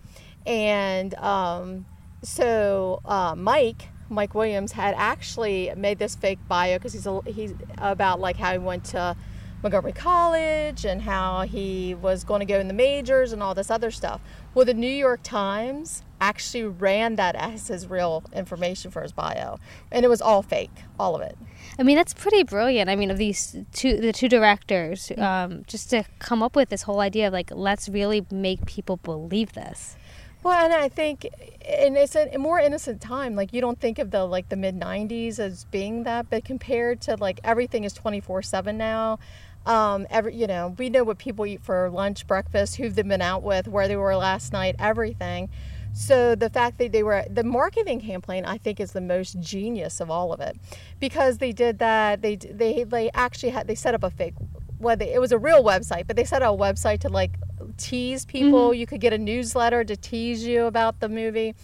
and 0.47 1.15
um, 1.15 1.87
so 2.23 3.01
uh, 3.05 3.35
Mike. 3.37 3.89
Mike 4.09 4.35
Williams 4.35 4.73
had 4.73 4.95
actually 4.99 5.73
made 5.75 5.99
this 5.99 6.15
fake 6.15 6.39
bio 6.47 6.77
because 6.77 6.93
he's 6.93 7.07
a, 7.07 7.23
he's 7.25 7.55
about 7.79 8.21
like 8.21 8.37
how 8.37 8.53
he 8.53 8.59
went 8.59 8.85
to 8.85 9.17
Montgomery 9.63 9.93
College 9.93 10.85
and 10.85 11.03
how 11.03 11.43
he 11.43 11.95
was 11.95 12.25
going 12.25 12.41
to 12.41 12.47
go 12.47 12.59
in 12.59 12.69
the 12.69 12.75
majors 12.75 13.33
and 13.33 13.43
all 13.43 13.55
this 13.55 13.71
other 13.71 13.91
stuff. 13.91 14.21
Well, 14.55 14.65
the 14.65 14.75
New 14.75 14.91
York 14.91 15.21
Times 15.23 16.03
actually 16.21 16.65
ran 16.65 17.17
that 17.17 17.35
as 17.37 17.69
his 17.69 17.87
real 17.87 18.25
information 18.33 18.91
for 18.91 19.03
his 19.03 19.13
bio, 19.13 19.59
and 19.91 20.05
it 20.05 20.09
was 20.09 20.21
all 20.21 20.43
fake, 20.43 20.71
all 20.99 21.15
of 21.15 21.23
it. 21.23 21.37
I 21.79 21.83
mean, 21.85 21.97
that's 21.97 22.15
pretty 22.15 22.43
brilliant. 22.43 22.91
I 22.91 22.97
mean, 22.97 23.11
of 23.11 23.19
these 23.19 23.57
two, 23.73 23.99
the 23.99 24.13
two 24.13 24.29
directors, 24.29 25.13
um, 25.17 25.63
just 25.67 25.91
to 25.91 26.05
come 26.19 26.43
up 26.43 26.57
with 26.57 26.69
this 26.69 26.83
whole 26.83 27.01
idea 27.01 27.29
of 27.29 27.33
like, 27.33 27.51
let's 27.53 27.89
really 27.89 28.27
make 28.31 28.67
people 28.67 28.97
believe 28.99 29.53
this. 29.53 29.97
Well, 30.43 30.55
and 30.55 30.73
I 30.73 30.89
think, 30.89 31.29
and 31.69 31.97
it's 31.97 32.17
a 32.17 32.37
more 32.37 32.59
innocent 32.59 33.01
time. 33.01 33.37
Like 33.37 33.53
you 33.53 33.61
don't 33.61 33.79
think 33.79 34.01
of 34.01 34.11
the 34.11 34.25
like 34.25 34.49
the 34.49 34.57
mid 34.57 34.79
'90s 34.79 35.39
as 35.39 35.67
being 35.67 36.03
that, 36.03 36.31
but 36.31 36.45
compared 36.45 37.01
to 37.03 37.17
like 37.17 37.39
everything 37.45 37.85
is 37.85 37.95
24/7 37.95 38.75
now. 38.75 39.21
Um, 39.65 40.07
every 40.11 40.35
you 40.35 40.47
know, 40.47 40.75
we 40.79 40.91
know 40.91 41.05
what 41.05 41.19
people 41.19 41.47
eat 41.47 41.63
for 41.63 41.89
lunch, 41.91 42.27
breakfast, 42.27 42.77
who 42.77 42.89
they've 42.89 43.07
been 43.07 43.23
out 43.23 43.43
with, 43.43 43.69
where 43.69 43.87
they 43.89 43.97
were 43.97 44.17
last 44.17 44.53
night, 44.53 44.75
everything. 44.79 45.51
So 45.95 46.35
the 46.35 46.49
fact 46.49 46.79
that 46.79 46.93
they 46.93 47.03
were 47.03 47.25
the 47.29 47.45
marketing 47.45 48.01
campaign, 48.01 48.45
I 48.45 48.59
think, 48.59 48.81
is 48.81 48.93
the 48.93 49.01
most 49.01 49.39
genius 49.41 50.01
of 50.01 50.11
all 50.11 50.33
of 50.33 50.41
it, 50.41 50.57
because 50.99 51.39
they 51.39 51.53
did 51.53 51.79
that. 51.81 52.23
They 52.23 52.37
they 52.37 52.85
they 52.85 53.11
actually 53.13 53.51
had 53.51 53.67
they 53.67 53.75
set 53.75 53.95
up 53.95 54.03
a 54.03 54.11
fake. 54.11 54.35
Well, 54.79 54.97
they, 54.97 55.13
it 55.13 55.21
was 55.21 55.31
a 55.31 55.39
real 55.39 55.63
website, 55.63 56.09
but 56.09 56.17
they 56.17 56.25
set 56.25 56.43
up 56.43 56.55
a 56.55 56.59
website 56.59 57.01
to 57.01 57.09
like 57.09 57.37
tease 57.77 58.25
people. 58.25 58.75
You 58.75 58.87
could 58.87 59.01
get 59.01 59.13
a 59.13 59.19
newsletter 59.19 59.85
to 59.85 59.95
tease 59.97 60.45
you 60.45 60.65
about 60.65 60.99
the 60.99 61.09
movie. 61.09 61.55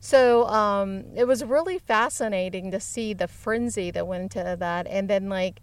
So 0.00 0.46
um, 0.48 1.04
it 1.14 1.24
was 1.24 1.42
really 1.42 1.78
fascinating 1.78 2.70
to 2.72 2.80
see 2.80 3.14
the 3.14 3.28
frenzy 3.28 3.90
that 3.92 4.06
went 4.06 4.24
into 4.24 4.56
that, 4.58 4.86
and 4.88 5.08
then 5.08 5.28
like 5.30 5.62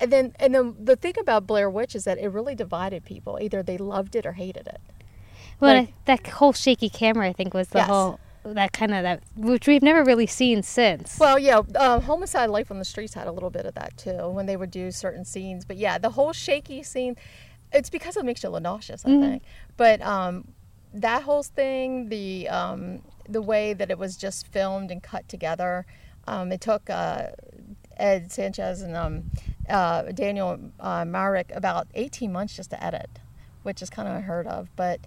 and 0.00 0.12
then 0.12 0.32
and 0.40 0.54
then 0.54 0.74
the 0.78 0.96
thing 0.96 1.14
about 1.20 1.46
Blair 1.46 1.68
Witch 1.70 1.94
is 1.94 2.04
that 2.04 2.18
it 2.18 2.28
really 2.28 2.54
divided 2.54 3.04
people. 3.04 3.38
Either 3.40 3.62
they 3.62 3.78
loved 3.78 4.16
it 4.16 4.26
or 4.26 4.32
hated 4.32 4.66
it. 4.66 4.80
Well, 5.60 5.74
Like- 5.80 6.04
that 6.06 6.26
whole 6.26 6.52
shaky 6.52 6.88
camera, 6.88 7.28
I 7.28 7.32
think, 7.32 7.52
was 7.54 7.68
the 7.68 7.78
Yes. 7.78 7.88
whole 7.88 8.20
that 8.42 8.72
kind 8.72 8.94
of 8.94 9.02
that 9.02 9.22
which 9.36 9.66
we've 9.68 9.82
never 9.82 10.02
really 10.02 10.26
seen 10.26 10.62
since. 10.62 11.18
Well, 11.18 11.38
yeah, 11.38 11.60
uh, 11.74 12.00
Homicide 12.00 12.48
Life 12.48 12.70
on 12.70 12.78
the 12.78 12.86
Streets 12.86 13.12
had 13.12 13.26
a 13.26 13.32
little 13.32 13.50
bit 13.50 13.66
of 13.66 13.74
that 13.74 13.96
too 13.98 14.28
when 14.30 14.46
they 14.46 14.56
would 14.56 14.70
do 14.70 14.90
certain 14.90 15.26
scenes. 15.26 15.66
But 15.66 15.76
yeah, 15.76 15.98
the 15.98 16.10
whole 16.10 16.32
shaky 16.32 16.82
scene, 16.82 17.16
it's 17.70 17.90
because 17.90 18.16
it 18.16 18.24
makes 18.24 18.42
you 18.42 18.48
a 18.48 18.50
little 18.50 18.62
nauseous, 18.62 19.04
I 19.04 19.10
think. 19.20 19.42
But 19.76 20.00
um, 20.00 20.48
that 20.94 21.24
whole 21.24 21.42
thing, 21.42 22.08
the 22.08 22.48
um, 22.48 23.02
the 23.28 23.42
way 23.42 23.74
that 23.74 23.90
it 23.90 23.98
was 23.98 24.16
just 24.16 24.46
filmed 24.46 24.90
and 24.90 25.02
cut 25.02 25.28
together, 25.28 25.84
um, 26.26 26.50
it 26.50 26.62
took 26.62 26.88
uh, 26.88 27.26
Ed 27.98 28.32
Sanchez 28.32 28.80
and 28.80 28.96
um, 28.96 29.30
uh, 29.68 30.02
Daniel 30.12 30.58
uh, 30.80 31.04
Myrick 31.04 31.50
about 31.54 31.88
18 31.94 32.32
months 32.32 32.56
just 32.56 32.70
to 32.70 32.82
edit, 32.82 33.20
which 33.62 33.82
is 33.82 33.90
kind 33.90 34.08
of 34.08 34.16
unheard 34.16 34.46
of. 34.46 34.68
But 34.76 35.00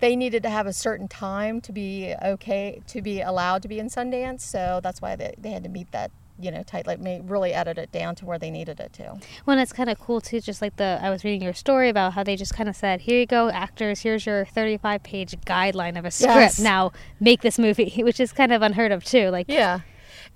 they 0.00 0.16
needed 0.16 0.42
to 0.44 0.50
have 0.50 0.66
a 0.66 0.72
certain 0.72 1.08
time 1.08 1.60
to 1.62 1.72
be 1.72 2.14
okay 2.22 2.82
to 2.86 3.02
be 3.02 3.20
allowed 3.20 3.62
to 3.62 3.68
be 3.68 3.78
in 3.78 3.88
Sundance, 3.88 4.40
so 4.42 4.80
that's 4.82 5.02
why 5.02 5.16
they, 5.16 5.34
they 5.38 5.50
had 5.50 5.62
to 5.64 5.68
meet 5.68 5.90
that 5.92 6.10
you 6.40 6.52
know 6.52 6.62
tight 6.62 6.86
like 6.86 7.00
really 7.02 7.52
edit 7.52 7.78
it 7.78 7.90
down 7.90 8.14
to 8.14 8.24
where 8.24 8.38
they 8.38 8.50
needed 8.50 8.78
it 8.78 8.92
to. 8.92 9.18
Well, 9.44 9.58
it's 9.58 9.72
kind 9.72 9.90
of 9.90 9.98
cool 9.98 10.20
too. 10.20 10.40
Just 10.40 10.62
like 10.62 10.76
the 10.76 10.98
I 11.02 11.10
was 11.10 11.24
reading 11.24 11.42
your 11.42 11.52
story 11.52 11.88
about 11.88 12.12
how 12.12 12.22
they 12.22 12.36
just 12.36 12.54
kind 12.54 12.68
of 12.68 12.76
said, 12.76 13.00
"Here 13.02 13.18
you 13.18 13.26
go, 13.26 13.48
actors. 13.50 14.00
Here's 14.02 14.24
your 14.24 14.44
35 14.44 15.02
page 15.02 15.34
guideline 15.46 15.98
of 15.98 16.04
a 16.04 16.10
script. 16.10 16.34
Yes. 16.34 16.60
Now 16.60 16.92
make 17.20 17.42
this 17.42 17.58
movie," 17.58 17.92
which 18.04 18.20
is 18.20 18.32
kind 18.32 18.52
of 18.52 18.62
unheard 18.62 18.92
of 18.92 19.04
too. 19.04 19.30
Like, 19.30 19.46
Yeah. 19.48 19.80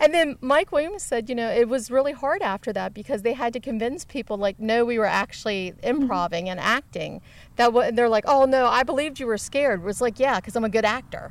And 0.03 0.13
then 0.13 0.37
Mike 0.41 0.73
Williams 0.73 1.05
said, 1.05 1.29
you 1.29 1.37
know, 1.37 1.49
it 1.49 1.69
was 1.69 1.89
really 1.91 2.11
hard 2.13 2.43
after 2.43 2.73
that 2.73 2.93
because 2.93 3.23
they 3.23 3.35
had 3.35 3.53
to 3.53 3.61
convince 3.61 4.05
people, 4.05 4.37
like, 4.37 4.59
no, 4.59 4.85
we 4.85 4.99
were 4.99 5.07
actually 5.07 5.75
improving 5.83 6.49
and 6.49 6.59
acting. 6.59 7.21
That 7.55 7.73
wa- 7.73 7.93
they're 7.93 8.09
like, 8.09 8.25
oh 8.27 8.45
no, 8.45 8.67
I 8.67 8.83
believed 8.83 9.21
you 9.21 9.29
were 9.29 9.39
scared. 9.39 9.81
It 9.81 9.87
was 9.87 10.01
like, 10.01 10.19
yeah, 10.19 10.41
because 10.41 10.57
I'm 10.57 10.65
a 10.65 10.69
good 10.69 10.85
actor, 10.85 11.31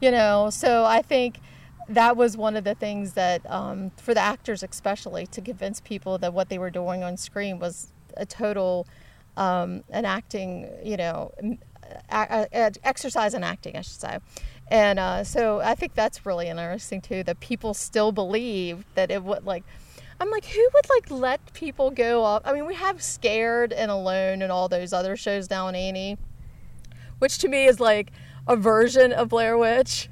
you 0.00 0.10
know. 0.10 0.50
So 0.50 0.84
I 0.84 1.00
think 1.00 1.38
that 1.88 2.16
was 2.16 2.36
one 2.36 2.56
of 2.56 2.64
the 2.64 2.74
things 2.74 3.12
that, 3.12 3.48
um, 3.48 3.92
for 3.96 4.14
the 4.14 4.20
actors 4.20 4.64
especially, 4.64 5.26
to 5.28 5.40
convince 5.40 5.80
people 5.80 6.18
that 6.18 6.34
what 6.34 6.48
they 6.48 6.58
were 6.58 6.70
doing 6.70 7.04
on 7.04 7.16
screen 7.16 7.60
was 7.60 7.92
a 8.16 8.26
total, 8.26 8.88
um, 9.36 9.84
an 9.90 10.04
acting, 10.04 10.68
you 10.82 10.96
know, 10.96 11.30
m- 11.40 11.52
a- 11.52 11.52
a- 11.54 11.67
exercise 12.10 13.34
and 13.34 13.44
acting, 13.44 13.76
I 13.76 13.82
should 13.82 14.00
say. 14.00 14.18
And 14.70 14.98
uh, 14.98 15.24
so 15.24 15.60
I 15.60 15.74
think 15.74 15.94
that's 15.94 16.26
really 16.26 16.48
interesting 16.48 17.00
too 17.00 17.22
that 17.24 17.40
people 17.40 17.74
still 17.74 18.12
believe 18.12 18.84
that 18.94 19.10
it 19.10 19.22
would 19.22 19.44
like. 19.44 19.64
I'm 20.20 20.30
like, 20.30 20.46
who 20.46 20.68
would 20.74 20.90
like 20.90 21.10
let 21.10 21.52
people 21.54 21.90
go 21.90 22.24
up? 22.24 22.42
I 22.44 22.52
mean, 22.52 22.66
we 22.66 22.74
have 22.74 23.00
Scared 23.00 23.72
and 23.72 23.88
Alone 23.88 24.42
and 24.42 24.50
all 24.50 24.68
those 24.68 24.92
other 24.92 25.16
shows 25.16 25.46
down 25.46 25.76
Annie, 25.76 26.18
which 27.20 27.38
to 27.38 27.48
me 27.48 27.66
is 27.66 27.78
like 27.78 28.10
a 28.48 28.56
version 28.56 29.12
of 29.12 29.28
Blair 29.28 29.56
Witch, 29.56 30.08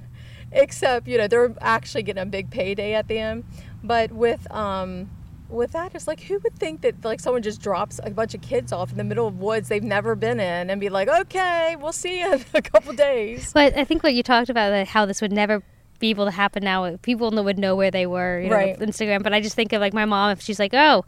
except 0.53 1.09
you 1.09 1.19
know 1.19 1.26
they're 1.26 1.55
actually 1.61 2.05
getting 2.05 2.23
a 2.23 2.26
big 2.26 2.50
payday 2.50 2.95
at 2.95 3.09
the 3.09 3.19
end. 3.19 3.45
But 3.83 4.12
with 4.12 4.50
um, 4.53 5.11
with 5.49 5.73
that, 5.73 5.95
it's 5.95 6.07
like 6.07 6.21
who 6.21 6.38
would 6.43 6.55
think 6.57 6.81
that 6.83 7.05
like 7.05 7.21
someone 7.21 7.43
just 7.43 7.61
drops 7.61 8.00
a 8.03 8.11
bunch 8.11 8.35
of 8.35 8.41
kids 8.41 8.73
off 8.73 8.91
in 8.91 8.99
the 8.99 9.05
middle 9.05 9.26
of 9.26 9.38
woods 9.38 9.69
they've 9.69 9.83
never 9.83 10.15
been 10.15 10.41
in 10.41 10.71
and 10.71 10.81
be 10.81 10.88
like, 10.88 11.09
okay, 11.09 11.76
we'll 11.81 11.93
see 11.93 12.21
you 12.21 12.33
in 12.35 12.45
a 12.55 12.62
couple 12.62 12.93
days. 12.93 13.53
But 13.53 13.76
I 13.76 13.85
think 13.85 14.03
what 14.03 14.15
you 14.15 14.23
talked 14.23 14.50
about, 14.50 14.73
like, 14.73 14.88
how 14.88 15.07
this 15.07 15.21
would 15.21 15.33
never 15.33 15.62
be 15.99 16.11
able 16.11 16.26
to 16.26 16.31
happen 16.31 16.62
now. 16.62 16.97
People 16.99 17.31
would 17.31 17.59
know 17.59 17.75
where 17.75 17.91
they 17.91 18.07
were, 18.07 18.41
you 18.41 18.50
know, 18.50 18.57
Right. 18.57 18.79
Instagram. 18.79 19.23
But 19.23 19.33
I 19.33 19.41
just 19.41 19.57
think 19.57 19.73
of 19.73 19.81
like 19.81 19.95
my 19.95 20.05
mom 20.05 20.31
if 20.31 20.43
she's 20.43 20.59
like, 20.59 20.75
"Oh, 20.75 21.05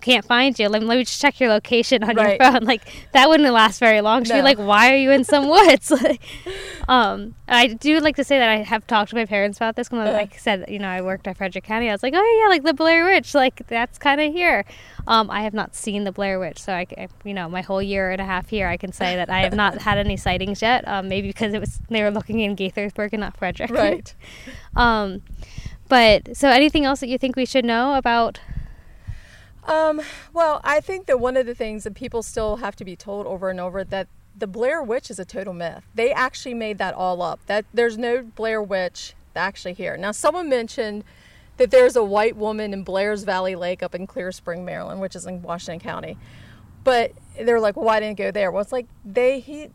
can't 0.00 0.24
find 0.24 0.58
you. 0.58 0.68
Let 0.68 0.82
me, 0.82 0.88
let 0.88 0.98
me 0.98 1.04
just 1.04 1.20
check 1.20 1.40
your 1.40 1.48
location 1.50 2.02
on 2.04 2.14
Right. 2.16 2.38
your 2.40 2.52
phone." 2.52 2.64
Like 2.64 2.82
that 3.12 3.28
wouldn't 3.28 3.52
last 3.52 3.78
very 3.80 4.00
long. 4.00 4.24
She'd 4.24 4.34
be 4.34 4.42
like, 4.42 4.58
"Why 4.58 4.92
are 4.92 4.96
you 4.96 5.10
in 5.10 5.24
some 5.24 5.48
woods?" 5.48 5.92
Um, 6.88 7.34
I 7.48 7.66
do 7.66 7.98
like 7.98 8.14
to 8.14 8.22
say 8.22 8.38
that 8.38 8.48
I 8.48 8.58
have 8.58 8.86
talked 8.86 9.10
to 9.10 9.16
my 9.16 9.24
parents 9.24 9.58
about 9.58 9.74
this. 9.74 9.88
Because, 9.88 10.12
like 10.12 10.34
I 10.34 10.36
said, 10.36 10.66
you 10.68 10.78
know, 10.78 10.86
I 10.88 11.00
worked 11.02 11.26
at 11.26 11.36
Frederick 11.36 11.64
County. 11.64 11.88
I 11.88 11.92
was 11.92 12.02
like, 12.02 12.14
"Oh 12.16 12.40
yeah, 12.42 12.48
like 12.48 12.62
the 12.62 12.74
Blair 12.74 13.04
Witch. 13.06 13.34
Like 13.34 13.66
that's 13.66 13.98
kind 13.98 14.20
of 14.20 14.32
here." 14.32 14.64
Um, 15.08 15.28
I 15.30 15.42
have 15.42 15.54
not 15.54 15.74
seen 15.74 16.04
the 16.04 16.12
Blair 16.12 16.38
Witch, 16.38 16.60
so 16.60 16.72
I, 16.72 16.86
you 17.24 17.34
know, 17.34 17.48
my 17.48 17.62
whole 17.62 17.82
year 17.82 18.10
and 18.10 18.20
a 18.20 18.24
half 18.24 18.48
here, 18.48 18.68
I 18.68 18.76
can 18.76 18.92
say 18.92 19.16
that 19.16 19.28
I 19.30 19.40
have 19.40 19.54
not 19.54 19.80
had 19.82 19.98
any 19.98 20.16
sightings 20.16 20.62
yet. 20.62 20.86
Um, 20.86 21.08
maybe 21.08 21.26
because 21.28 21.54
it 21.54 21.60
was 21.60 21.80
they 21.90 22.02
were 22.04 22.10
looking 22.12 22.38
in 22.40 22.54
Gaithersburg 22.56 23.10
and 23.12 23.20
not 23.20 23.36
Frederick. 23.36 23.70
Right. 23.70 24.14
Um, 24.76 25.22
but 25.88 26.36
so 26.36 26.48
anything 26.48 26.84
else 26.84 27.00
that 27.00 27.08
you 27.08 27.18
think 27.18 27.34
we 27.36 27.46
should 27.46 27.64
know 27.64 27.94
about? 27.94 28.40
Um, 29.66 30.00
well, 30.32 30.60
I 30.64 30.80
think 30.80 31.06
that 31.06 31.20
one 31.20 31.36
of 31.36 31.44
the 31.44 31.54
things 31.54 31.84
that 31.84 31.94
people 31.94 32.22
still 32.22 32.56
have 32.56 32.76
to 32.76 32.84
be 32.84 32.96
told 32.96 33.26
over 33.26 33.50
and 33.50 33.60
over 33.60 33.84
that 33.84 34.08
the 34.38 34.46
Blair 34.46 34.82
Witch 34.82 35.10
is 35.10 35.18
a 35.18 35.24
total 35.24 35.52
myth. 35.52 35.84
They 35.94 36.12
actually 36.12 36.54
made 36.54 36.78
that 36.78 36.94
all 36.94 37.20
up. 37.20 37.40
That 37.46 37.64
there's 37.74 37.98
no 37.98 38.22
Blair 38.22 38.62
Witch 38.62 39.14
actually 39.34 39.74
here. 39.74 39.96
Now, 39.96 40.12
someone 40.12 40.48
mentioned 40.48 41.04
that 41.56 41.70
there's 41.70 41.96
a 41.96 42.04
white 42.04 42.36
woman 42.36 42.72
in 42.72 42.84
Blair's 42.84 43.24
Valley 43.24 43.56
Lake 43.56 43.82
up 43.82 43.94
in 43.94 44.06
Clear 44.06 44.30
Spring, 44.30 44.64
Maryland, 44.64 45.00
which 45.00 45.16
is 45.16 45.26
in 45.26 45.42
Washington 45.42 45.80
County. 45.80 46.18
But 46.84 47.12
they're 47.40 47.60
like, 47.60 47.76
well, 47.76 47.86
why 47.86 47.98
didn't 47.98 48.20
it 48.20 48.22
go 48.22 48.30
there? 48.30 48.52
Well, 48.52 48.62
it's 48.62 48.72
like 48.72 48.86
they 49.04 49.40
he 49.40 49.70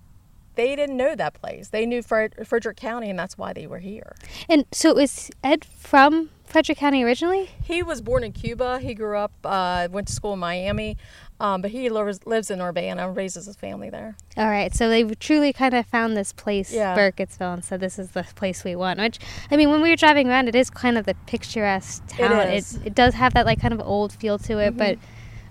they 0.55 0.75
didn't 0.75 0.97
know 0.97 1.15
that 1.15 1.33
place. 1.33 1.69
They 1.69 1.85
knew 1.85 2.01
Fred, 2.01 2.47
Frederick 2.47 2.77
County, 2.77 3.09
and 3.09 3.17
that's 3.17 3.37
why 3.37 3.53
they 3.53 3.67
were 3.67 3.79
here. 3.79 4.15
And 4.49 4.65
so 4.71 4.97
is 4.97 5.31
Ed 5.43 5.65
from 5.65 6.29
Frederick 6.51 6.77
County 6.77 7.03
originally? 7.03 7.49
He 7.63 7.81
was 7.81 8.01
born 8.01 8.23
in 8.23 8.33
Cuba. 8.33 8.79
He 8.79 8.93
grew 8.93 9.17
up, 9.17 9.31
uh, 9.45 9.87
went 9.89 10.07
to 10.07 10.13
school 10.13 10.33
in 10.33 10.39
Miami, 10.39 10.97
um, 11.39 11.61
but 11.61 11.71
he 11.71 11.89
lives, 11.89 12.25
lives 12.25 12.51
in 12.51 12.61
Urbana 12.61 13.07
and 13.07 13.15
raises 13.15 13.45
his 13.45 13.55
family 13.55 13.89
there. 13.89 14.17
All 14.35 14.49
right, 14.49 14.75
so 14.75 14.89
they 14.89 15.03
truly 15.03 15.53
kind 15.53 15.73
of 15.73 15.85
found 15.85 16.17
this 16.17 16.33
place, 16.33 16.73
Yeah. 16.73 16.95
Burkittsville, 16.95 17.53
and 17.53 17.63
said 17.63 17.79
this 17.79 17.97
is 17.97 18.11
the 18.11 18.23
place 18.35 18.65
we 18.65 18.75
want. 18.75 18.99
Which, 18.99 19.17
I 19.49 19.55
mean, 19.55 19.69
when 19.71 19.81
we 19.81 19.89
were 19.89 19.95
driving 19.95 20.27
around, 20.27 20.49
it 20.49 20.55
is 20.55 20.69
kind 20.69 20.97
of 20.97 21.05
the 21.05 21.15
picturesque 21.25 22.05
town. 22.07 22.49
is. 22.49 22.75
It, 22.75 22.87
it 22.87 22.95
does 22.95 23.13
have 23.13 23.33
that 23.33 23.45
like 23.45 23.61
kind 23.61 23.73
of 23.73 23.79
old 23.79 24.11
feel 24.11 24.37
to 24.39 24.57
it, 24.59 24.75
but 24.75 24.97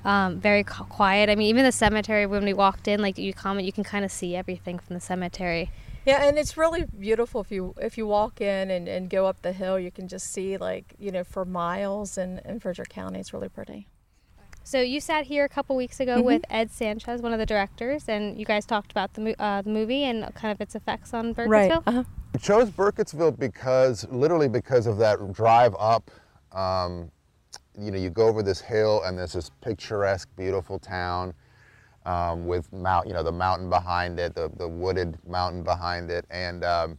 um, 0.05 0.39
very 0.39 0.65
quiet. 0.65 1.31
I 1.31 1.35
mean, 1.35 1.49
even 1.49 1.65
the 1.65 1.73
cemetery 1.73 2.27
when 2.27 2.45
we 2.45 2.53
walked 2.53 2.89
in, 2.89 3.01
like 3.01 3.17
you 3.17 3.33
comment, 3.33 3.65
you 3.65 3.73
can 3.73 3.85
kind 3.85 4.05
of 4.05 4.13
see 4.13 4.37
everything 4.37 4.79
from 4.79 4.95
the 4.95 5.01
cemetery. 5.01 5.71
Yeah, 6.07 6.25
and 6.25 6.39
it's 6.39 6.57
really 6.57 6.85
beautiful 6.99 7.41
if 7.41 7.53
you 7.53 7.75
if 7.81 7.99
you 7.99 8.07
walk 8.07 8.41
in 8.41 8.71
and, 8.71 8.89
and 8.89 9.11
go 9.11 9.27
up 9.27 9.43
the 9.43 9.53
hill, 9.53 9.79
you 9.79 9.91
can 9.91 10.09
just 10.09 10.33
see 10.33 10.57
like 10.57 10.95
you 10.99 11.13
know 11.13 11.25
for 11.25 11.45
miles 11.45 12.17
in, 12.17 12.41
in 12.45 12.61
Frederick 12.61 12.89
County. 12.89 13.21
It's 13.21 13.33
really 13.33 13.49
pretty. 13.49 13.87
So 14.63 14.81
you 14.81 15.01
sat 15.01 15.27
here 15.27 15.45
a 15.45 15.49
couple 15.49 15.75
weeks 15.75 16.01
ago 16.01 16.23
with 16.23 16.43
Ed 16.49 16.71
Sanchez, 16.71 17.23
one 17.23 17.33
of 17.33 17.39
the 17.39 17.47
directors, 17.47 18.09
and 18.09 18.39
you 18.39 18.45
guys 18.45 18.65
talked 18.67 18.93
about 18.93 19.15
the, 19.15 19.35
uh, 19.43 19.63
the 19.63 19.71
movie 19.71 20.05
and 20.05 20.33
kind 20.35 20.53
of 20.53 20.61
its 20.61 20.75
effects 20.75 21.13
on 21.13 21.35
Burkittsville. 21.35 21.83
Uh-huh. 21.87 22.05
We 22.33 22.39
chose 22.39 22.71
Burkittsville 22.71 23.37
because, 23.39 24.07
literally, 24.11 24.49
because 24.49 24.87
of 24.87 24.99
that 24.99 25.33
drive 25.33 25.75
up. 25.79 26.11
Um, 26.53 27.11
you 27.77 27.91
know, 27.91 27.99
you 27.99 28.11
go 28.11 28.29
over 28.29 28.43
this 28.43 28.61
hill 28.61 29.03
and 29.05 29.19
there's 29.19 29.33
this 29.33 29.51
picturesque, 29.61 30.29
beautiful 30.37 30.79
town 30.79 31.35
um, 32.07 32.47
with 32.47 32.73
mount, 32.73 33.07
you 33.07 33.13
know, 33.13 33.23
the 33.23 33.33
mountain 33.33 33.69
behind 33.69 34.19
it, 34.19 34.35
the, 34.35 34.51
the 34.57 34.69
wooded 34.69 35.19
mountain 35.27 35.63
behind 35.63 36.11
it, 36.11 36.25
and 36.31 36.65
um, 36.65 36.99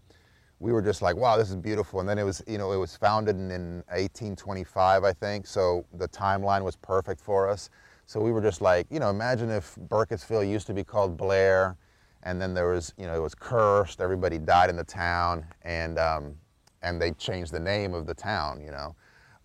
we 0.59 0.71
were 0.71 0.81
just 0.81 1.01
like, 1.01 1.15
wow, 1.15 1.37
this 1.37 1.49
is 1.49 1.55
beautiful. 1.55 1.99
And 1.99 2.07
then 2.07 2.19
it 2.19 2.23
was, 2.23 2.43
you 2.45 2.59
know, 2.59 2.71
it 2.71 2.77
was 2.77 2.95
founded 2.95 3.35
in, 3.35 3.49
in 3.49 3.77
1825, 3.89 5.03
I 5.03 5.11
think, 5.11 5.47
so 5.47 5.85
the 5.93 6.07
timeline 6.07 6.63
was 6.63 6.75
perfect 6.75 7.19
for 7.19 7.49
us. 7.49 7.69
So 8.05 8.19
we 8.19 8.31
were 8.31 8.41
just 8.41 8.61
like, 8.61 8.85
you 8.91 8.99
know, 8.99 9.09
imagine 9.09 9.49
if 9.49 9.75
Burkittsville 9.87 10.47
used 10.47 10.67
to 10.67 10.73
be 10.73 10.83
called 10.83 11.17
Blair, 11.17 11.77
and 12.23 12.39
then 12.39 12.53
there 12.53 12.69
was, 12.69 12.93
you 12.97 13.07
know, 13.07 13.15
it 13.15 13.21
was 13.21 13.33
cursed, 13.33 14.01
everybody 14.01 14.37
died 14.37 14.69
in 14.69 14.75
the 14.75 14.83
town, 14.83 15.45
and 15.63 15.97
um, 15.97 16.35
and 16.83 17.01
they 17.01 17.11
changed 17.11 17.51
the 17.51 17.59
name 17.59 17.93
of 17.93 18.05
the 18.05 18.13
town, 18.13 18.61
you 18.61 18.71
know. 18.71 18.95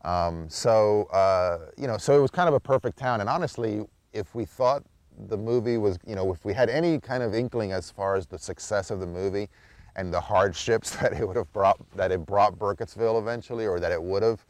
Um, 0.04 0.48
so 0.50 1.04
uh, 1.04 1.70
you 1.78 1.86
know, 1.86 1.96
so 1.96 2.16
it 2.18 2.20
was 2.20 2.30
kind 2.30 2.48
of 2.48 2.54
a 2.54 2.60
perfect 2.60 2.98
town. 2.98 3.20
And 3.20 3.30
honestly, 3.30 3.84
if 4.12 4.34
we 4.34 4.44
thought 4.44 4.84
the 5.28 5.36
movie 5.36 5.78
was, 5.78 5.98
you 6.06 6.14
know, 6.14 6.32
if 6.32 6.44
we 6.44 6.52
had 6.52 6.68
any 6.68 7.00
kind 7.00 7.22
of 7.22 7.34
inkling 7.34 7.72
as 7.72 7.90
far 7.90 8.16
as 8.16 8.26
the 8.26 8.38
success 8.38 8.90
of 8.90 9.00
the 9.00 9.06
movie 9.06 9.48
and 9.96 10.12
the 10.12 10.20
hardships 10.20 10.90
that 11.00 11.12
it 11.12 11.26
would 11.26 11.36
have 11.36 11.52
brought, 11.52 11.78
that 11.96 12.12
it 12.12 12.24
brought 12.24 12.58
Burkittsville 12.58 13.20
eventually, 13.20 13.66
or 13.66 13.80
that 13.80 13.92
it 13.92 14.02
would 14.02 14.22
have, 14.22 14.44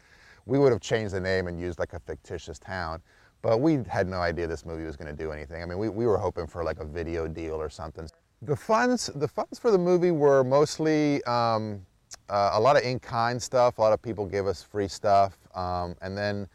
we 0.46 0.58
would 0.58 0.72
have 0.72 0.80
changed 0.80 1.14
the 1.14 1.20
name 1.20 1.46
and 1.46 1.60
used 1.60 1.78
like 1.78 1.92
a 1.92 2.00
fictitious 2.00 2.58
town. 2.58 3.00
But 3.42 3.60
we 3.60 3.80
had 3.88 4.08
no 4.08 4.20
idea 4.20 4.46
this 4.46 4.64
movie 4.66 4.84
was 4.84 4.96
going 4.96 5.14
to 5.14 5.24
do 5.24 5.30
anything. 5.30 5.62
I 5.62 5.66
mean, 5.66 5.78
we, 5.78 5.88
we 5.88 6.06
were 6.06 6.18
hoping 6.18 6.46
for 6.46 6.64
like 6.64 6.80
a 6.80 6.84
video 6.84 7.28
deal 7.28 7.54
or 7.54 7.70
something. 7.70 8.08
The 8.42 8.56
funds, 8.56 9.10
the 9.14 9.28
funds 9.28 9.58
for 9.58 9.70
the 9.70 9.78
movie 9.78 10.10
were 10.10 10.42
mostly 10.42 11.22
um, 11.24 11.84
uh, 12.28 12.50
a 12.54 12.60
lot 12.60 12.76
of 12.76 12.82
in-kind 12.82 13.40
stuff. 13.40 13.78
A 13.78 13.80
lot 13.80 13.92
of 13.92 14.02
people 14.02 14.26
gave 14.26 14.46
us 14.46 14.62
free 14.62 14.88
stuff, 14.88 15.38
um, 15.54 15.94
and 16.02 16.16
then 16.16 16.48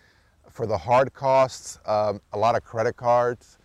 for 0.49 0.65
the 0.65 0.77
hard 0.77 1.13
costs, 1.13 1.79
um, 1.85 2.19
a 2.33 2.37
lot 2.37 2.55
of 2.55 2.63
credit 2.63 2.97
cards. 2.97 3.57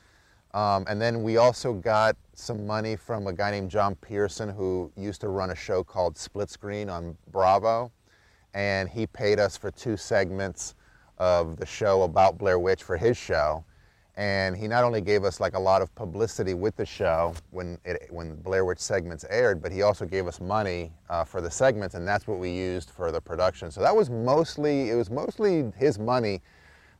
Um, 0.56 0.86
and 0.88 0.98
then 0.98 1.22
we 1.22 1.36
also 1.36 1.74
got 1.74 2.16
some 2.32 2.66
money 2.66 2.96
from 2.96 3.26
a 3.26 3.32
guy 3.34 3.50
named 3.50 3.70
John 3.70 3.94
Pierson 3.96 4.48
who 4.48 4.90
used 4.96 5.20
to 5.20 5.28
run 5.28 5.50
a 5.50 5.54
show 5.54 5.84
called 5.84 6.16
Split 6.16 6.48
Screen 6.48 6.88
on 6.88 7.14
Bravo. 7.30 7.92
And 8.54 8.88
he 8.88 9.06
paid 9.06 9.38
us 9.38 9.58
for 9.58 9.70
two 9.70 9.98
segments 9.98 10.74
of 11.18 11.58
the 11.58 11.66
show 11.66 12.04
about 12.04 12.38
Blair 12.38 12.58
Witch 12.58 12.82
for 12.82 12.96
his 12.96 13.18
show. 13.18 13.66
And 14.16 14.56
he 14.56 14.66
not 14.66 14.82
only 14.82 15.02
gave 15.02 15.24
us 15.24 15.40
like 15.40 15.54
a 15.54 15.60
lot 15.60 15.82
of 15.82 15.94
publicity 15.94 16.54
with 16.54 16.74
the 16.74 16.86
show 16.86 17.34
when 17.50 17.76
it, 17.84 18.06
when 18.08 18.36
Blair 18.36 18.64
Witch 18.64 18.78
segments 18.78 19.26
aired, 19.28 19.60
but 19.60 19.70
he 19.70 19.82
also 19.82 20.06
gave 20.06 20.26
us 20.26 20.40
money 20.40 20.90
uh, 21.10 21.22
for 21.22 21.42
the 21.42 21.50
segments, 21.50 21.94
and 21.94 22.08
that's 22.08 22.26
what 22.26 22.38
we 22.38 22.50
used 22.50 22.88
for 22.88 23.12
the 23.12 23.20
production. 23.20 23.70
So 23.70 23.82
that 23.82 23.94
was 23.94 24.08
mostly 24.08 24.88
it 24.88 24.94
was 24.94 25.10
mostly 25.10 25.70
his 25.76 25.98
money 25.98 26.40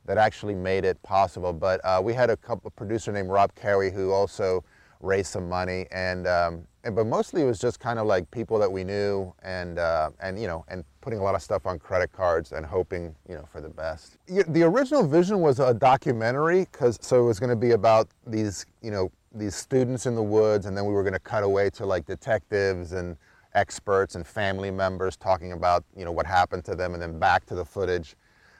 that 0.07 0.17
actually 0.17 0.55
made 0.55 0.83
it 0.83 1.01
possible. 1.03 1.53
But 1.53 1.79
uh, 1.83 2.01
we 2.03 2.13
had 2.13 2.29
a 2.29 2.37
couple 2.37 2.71
producer 2.71 3.11
named 3.11 3.29
Rob 3.29 3.53
Carey 3.55 3.91
who 3.91 4.11
also 4.11 4.63
raised 4.99 5.27
some 5.27 5.47
money, 5.47 5.85
and, 5.91 6.25
um, 6.25 6.67
and 6.83 6.95
but 6.95 7.05
mostly 7.05 7.43
it 7.43 7.45
was 7.45 7.59
just 7.59 7.79
kind 7.79 7.99
of 7.99 8.07
like 8.07 8.29
people 8.31 8.57
that 8.57 8.71
we 8.71 8.83
knew, 8.83 9.31
and 9.43 9.77
uh, 9.77 10.09
and 10.21 10.39
you 10.39 10.47
know, 10.47 10.65
and 10.69 10.83
putting 11.01 11.19
a 11.19 11.23
lot 11.23 11.35
of 11.35 11.41
stuff 11.41 11.65
on 11.65 11.77
credit 11.77 12.11
cards 12.11 12.51
and 12.51 12.65
hoping 12.65 13.13
you 13.29 13.35
know 13.35 13.45
for 13.51 13.61
the 13.61 13.69
best. 13.69 14.17
The 14.27 14.63
original 14.63 15.05
vision 15.05 15.41
was 15.41 15.59
a 15.59 15.73
documentary, 15.73 16.65
cause 16.71 16.97
so 17.01 17.21
it 17.21 17.25
was 17.25 17.39
going 17.39 17.49
to 17.49 17.55
be 17.55 17.71
about 17.71 18.07
these 18.25 18.65
you 18.81 18.91
know 18.91 19.11
these 19.35 19.55
students 19.55 20.05
in 20.05 20.15
the 20.15 20.23
woods, 20.23 20.65
and 20.65 20.75
then 20.75 20.85
we 20.85 20.93
were 20.93 21.03
going 21.03 21.13
to 21.13 21.19
cut 21.19 21.43
away 21.43 21.69
to 21.71 21.85
like 21.85 22.05
detectives 22.05 22.93
and 22.93 23.17
experts 23.53 24.15
and 24.15 24.25
family 24.25 24.71
members 24.71 25.17
talking 25.17 25.51
about 25.51 25.83
you 25.95 26.05
know 26.05 26.11
what 26.11 26.25
happened 26.25 26.63
to 26.65 26.75
them, 26.75 26.93
and 26.93 27.01
then 27.01 27.19
back 27.19 27.45
to 27.45 27.55
the 27.55 27.65
footage. 27.65 28.15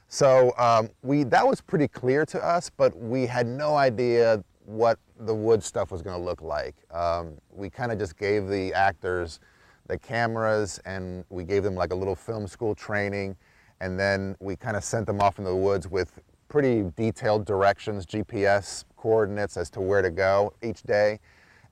So 0.08 0.54
um, 0.58 0.90
we 1.04 1.24
that 1.26 1.46
was 1.46 1.62
pretty 1.62 1.88
clear 1.88 2.26
to 2.28 2.44
us, 2.44 2.70
but 2.70 2.98
we 2.98 3.26
had 3.26 3.46
no 3.46 3.76
idea 3.76 4.44
what 4.66 5.00
the 5.20 5.34
wood 5.34 5.64
stuff 5.64 5.92
was 5.92 6.02
going 6.02 6.18
to 6.18 6.24
look 6.24 6.42
like. 6.42 6.76
Um, 6.92 7.34
we 7.52 7.70
kind 7.70 7.92
of 7.92 8.00
just 8.00 8.18
gave 8.18 8.48
the 8.48 8.74
actors 8.74 9.40
the 9.88 9.98
cameras 9.98 10.80
and 10.86 11.24
we 11.30 11.44
gave 11.46 11.64
them 11.64 11.76
like 11.76 11.92
a 11.92 11.96
little 11.96 12.16
film 12.16 12.48
school 12.48 12.76
training, 12.76 13.36
and 13.80 14.00
then 14.00 14.36
we 14.40 14.56
kind 14.56 14.78
of 14.78 14.84
sent 14.84 15.06
them 15.06 15.22
off 15.22 15.40
into 15.40 15.50
the 15.50 15.56
woods 15.56 15.88
with 15.88 16.20
pretty 16.50 16.90
detailed 16.96 17.46
directions, 17.46 18.06
GPS 18.06 18.86
coordinates 18.96 19.58
as 19.58 19.70
to 19.72 19.82
where 19.82 20.02
to 20.02 20.10
go 20.10 20.54
each 20.64 20.84
day. 20.84 21.20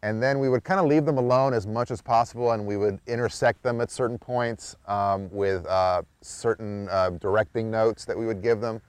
And 0.03 0.21
then 0.21 0.39
we 0.39 0.49
would 0.49 0.63
kind 0.63 0.79
of 0.79 0.85
leave 0.85 1.05
them 1.05 1.17
alone 1.17 1.53
as 1.53 1.65
much 1.65 1.89
as 1.89 2.01
possible, 2.01 2.51
and 2.51 2.65
we 2.65 2.77
would 2.77 2.99
intersect 3.07 3.63
them 3.63 3.81
at 3.81 3.89
certain 3.89 4.19
points 4.19 4.75
um, 4.87 5.29
with 5.31 5.65
uh, 5.65 6.03
certain 6.21 6.87
uh, 6.89 7.09
directing 7.11 7.71
notes 7.71 8.05
that 8.05 8.17
we 8.17 8.25
would 8.25 8.41
give 8.41 8.61
them. 8.61 8.81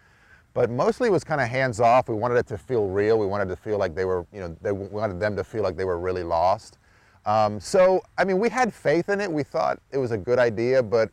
But 0.53 0.71
mostly 0.71 1.09
it 1.09 1.13
was 1.13 1.25
kind 1.25 1.41
of 1.41 1.49
hands 1.49 1.81
off. 1.81 2.09
We 2.09 2.15
wanted 2.15 2.37
it 2.37 2.47
to 2.49 2.59
feel 2.59 2.87
real. 2.87 3.19
We 3.19 3.27
wanted 3.27 3.49
to 3.49 3.57
feel 3.57 3.79
like 3.79 3.95
they 3.95 4.07
were, 4.07 4.27
you 4.33 4.41
know, 4.41 4.57
they 4.63 4.73
wanted 4.73 5.21
them 5.21 5.37
to 5.37 5.45
feel 5.45 5.63
like 5.63 5.77
they 5.77 5.85
were 5.85 5.99
really 5.99 6.23
lost. 6.23 6.79
Um, 7.27 7.61
so, 7.61 8.03
I 8.17 8.25
mean, 8.25 8.39
we 8.39 8.49
had 8.49 8.73
faith 8.73 9.09
in 9.09 9.21
it. 9.21 9.31
We 9.31 9.43
thought 9.43 9.81
it 9.91 9.99
was 9.99 10.13
a 10.13 10.19
good 10.19 10.39
idea, 10.39 10.83
but 10.83 11.11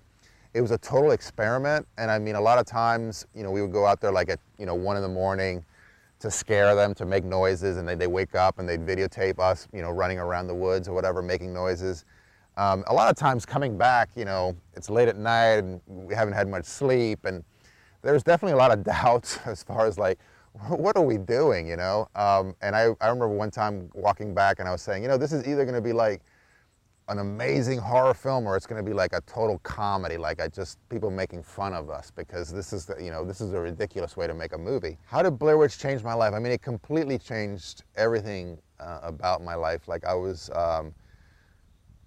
it 0.54 0.62
was 0.62 0.72
a 0.72 0.78
total 0.78 1.12
experiment. 1.12 1.88
And 1.98 2.10
I 2.10 2.20
mean, 2.20 2.36
a 2.36 2.42
lot 2.42 2.60
of 2.60 2.66
times, 2.66 3.26
you 3.36 3.44
know, 3.44 3.52
we 3.52 3.62
would 3.62 3.72
go 3.72 3.86
out 3.86 4.00
there 4.00 4.12
like 4.12 4.30
at, 4.30 4.40
you 4.58 4.66
know, 4.66 4.76
one 4.76 4.96
in 4.96 5.02
the 5.02 5.10
morning 5.10 5.66
to 6.24 6.32
scare 6.32 6.74
them, 6.74 6.94
to 6.94 7.06
make 7.06 7.26
noises, 7.26 7.76
and 7.76 7.86
they, 7.86 7.96
they 7.96 8.08
wake 8.08 8.34
up 8.34 8.58
and 8.58 8.68
they'd 8.68 8.86
videotape 8.86 9.40
us, 9.40 9.68
you 9.74 9.82
know, 9.82 9.92
running 9.92 10.20
around 10.20 10.48
the 10.48 10.56
woods 10.56 10.88
or 10.88 10.94
whatever, 10.94 11.22
making 11.22 11.54
noises. 11.54 12.06
Um, 12.56 12.86
a 12.88 12.94
lot 12.94 13.10
of 13.10 13.18
times 13.18 13.46
coming 13.46 13.78
back, 13.78 14.10
you 14.16 14.24
know, 14.24 14.56
it's 14.74 14.90
late 14.90 15.10
at 15.10 15.18
night 15.18 15.58
and 15.58 15.82
we 15.86 16.16
haven't 16.16 16.34
had 16.34 16.48
much 16.48 16.64
sleep, 16.64 17.26
and 17.26 17.44
there's 18.04 18.24
definitely 18.24 18.54
a 18.54 18.58
lot 18.58 18.72
of 18.72 18.84
doubts 18.86 19.38
as 19.46 19.64
far 19.64 19.86
as 19.86 20.00
like, 20.00 20.18
what 20.70 20.96
are 20.96 21.04
we 21.04 21.18
doing, 21.18 21.68
you 21.68 21.76
know? 21.76 22.08
Um, 22.16 22.56
and 22.62 22.74
I, 22.74 22.96
I 23.02 23.08
remember 23.08 23.28
one 23.28 23.52
time 23.52 23.90
walking 23.94 24.34
back 24.34 24.60
and 24.60 24.70
I 24.70 24.72
was 24.72 24.82
saying, 24.82 25.04
you 25.04 25.10
know, 25.10 25.18
this 25.18 25.34
is 25.34 25.46
either 25.46 25.66
going 25.66 25.76
to 25.76 25.82
be 25.82 25.92
like 25.92 26.22
an 27.10 27.20
amazing 27.20 27.80
horror 27.80 28.14
film 28.14 28.48
or 28.48 28.56
it's 28.56 28.66
going 28.66 28.84
to 28.84 28.90
be 28.90 28.96
like 28.96 29.12
a 29.14 29.22
total 29.22 29.60
comedy 29.60 30.18
like 30.18 30.42
I 30.42 30.48
just 30.48 30.78
people 30.90 31.12
making 31.12 31.44
fun 31.44 31.74
of 31.74 31.90
us 31.90 32.12
because 32.12 32.52
this 32.52 32.72
is 32.72 32.86
the, 32.86 32.96
you 33.04 33.12
know 33.12 33.26
this 33.26 33.42
is 33.42 33.54
a 33.54 33.60
ridiculous 33.60 34.16
way 34.16 34.26
to 34.26 34.34
make 34.34 34.54
a 34.54 34.58
movie. 34.58 34.98
How 35.06 35.22
did 35.22 35.38
blair 35.38 35.58
witch 35.58 35.78
change 35.78 36.04
my 36.04 36.14
life? 36.14 36.34
I 36.34 36.40
mean 36.40 36.54
it 36.54 36.62
completely 36.62 37.18
changed 37.18 37.84
everything 37.96 38.58
uh, 38.80 39.00
about 39.04 39.44
my 39.44 39.56
life. 39.56 39.88
Like 39.88 40.06
i 40.06 40.14
was 40.14 40.50
um, 40.56 40.94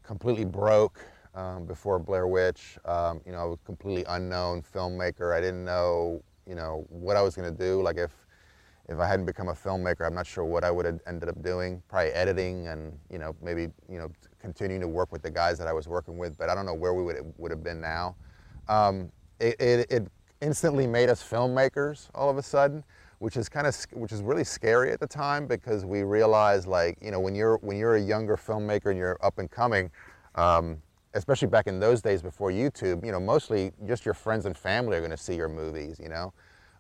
completely 0.03 0.47
broke 0.47 1.01
um, 1.35 1.67
before 1.67 1.99
blair 1.99 2.27
witch. 2.27 2.79
Um, 2.87 3.21
you 3.27 3.33
know 3.33 3.39
i 3.39 3.45
was 3.45 3.59
a 3.63 3.67
completely 3.67 4.05
unknown 4.09 4.63
filmmaker. 4.63 5.37
I 5.37 5.41
didn't 5.41 5.65
know 5.65 6.23
you 6.49 6.55
know 6.55 6.87
what 6.89 7.17
i 7.17 7.23
was 7.23 7.37
going 7.37 7.55
to 7.55 7.65
do. 7.65 7.83
Like 7.83 7.99
if 7.99 8.13
if 8.89 9.01
I 9.01 9.07
hadn't 9.09 9.27
become 9.27 9.49
a 9.49 9.53
filmmaker, 9.53 10.07
I'm 10.07 10.15
not 10.15 10.27
sure 10.27 10.45
what 10.45 10.63
I 10.63 10.71
would 10.71 10.87
have 10.87 11.01
ended 11.09 11.29
up 11.29 11.43
doing. 11.43 11.83
Probably 11.89 12.13
editing 12.13 12.69
and 12.69 12.97
you 13.11 13.19
know 13.19 13.35
maybe 13.43 13.69
you 13.91 13.99
know 13.99 14.11
continuing 14.47 14.81
to 14.81 14.87
work 14.89 15.11
with 15.11 15.23
the 15.23 15.31
guys 15.31 15.59
that 15.59 15.67
I 15.67 15.73
was 15.73 15.89
working 15.89 16.19
with. 16.19 16.39
But 16.39 16.49
I 16.49 16.55
don't 16.55 16.67
know 16.67 16.75
where 16.75 16.95
we 16.95 17.03
would 17.03 17.17
would 17.37 17.51
have 17.51 17.65
been 17.65 17.81
now. 17.81 18.15
Um, 18.69 19.11
it, 19.41 19.61
it, 19.61 19.91
it, 19.91 20.09
instantly 20.43 20.87
made 20.87 21.09
us 21.09 21.23
filmmakers 21.23 22.09
all 22.15 22.29
of 22.29 22.37
a 22.37 22.43
sudden, 22.43 22.85
which 23.21 23.37
is 23.37 23.49
kind 23.49 23.67
of 23.67 23.75
which 23.93 24.13
is 24.13 24.23
really 24.23 24.45
scary 24.45 24.93
at 24.93 25.01
the 25.01 25.07
time 25.07 25.47
because 25.47 25.85
we 25.85 26.03
realized 26.03 26.67
like 26.69 26.99
you 27.01 27.11
know 27.11 27.19
when 27.19 27.35
you're 27.35 27.57
when 27.59 27.77
you're 27.77 27.97
a 27.97 28.01
younger 28.01 28.37
filmmaker 28.37 28.87
and 28.87 28.99
you're 28.99 29.19
up 29.23 29.39
and 29.39 29.51
coming. 29.51 29.91
Um, 30.37 30.83
especially 31.15 31.49
back 31.49 31.67
in 31.67 31.81
those 31.81 32.03
days 32.03 32.21
before 32.21 32.51
YouTube, 32.51 33.03
you 33.03 33.11
know, 33.11 33.19
mostly 33.19 33.73
just 33.87 34.05
your 34.05 34.13
friends 34.13 34.45
and 34.45 34.55
family 34.55 34.99
are 34.99 35.01
going 35.01 35.11
to 35.11 35.17
see 35.17 35.35
your 35.35 35.49
movies, 35.49 35.99
you 35.99 36.11
know. 36.11 36.31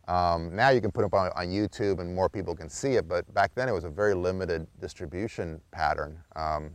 Um, 0.08 0.54
now 0.54 0.68
you 0.68 0.80
can 0.82 0.92
put 0.92 1.04
up 1.04 1.14
on, 1.14 1.30
on, 1.34 1.46
YouTube 1.46 1.98
and 2.00 2.14
more 2.14 2.28
people 2.28 2.54
can 2.54 2.68
see 2.68 2.92
it, 2.92 3.08
but 3.08 3.32
back 3.34 3.54
then 3.54 3.68
it 3.68 3.72
was 3.72 3.84
a 3.84 3.88
very 3.88 4.14
limited 4.14 4.66
distribution 4.80 5.60
pattern, 5.72 6.18
um, 6.36 6.70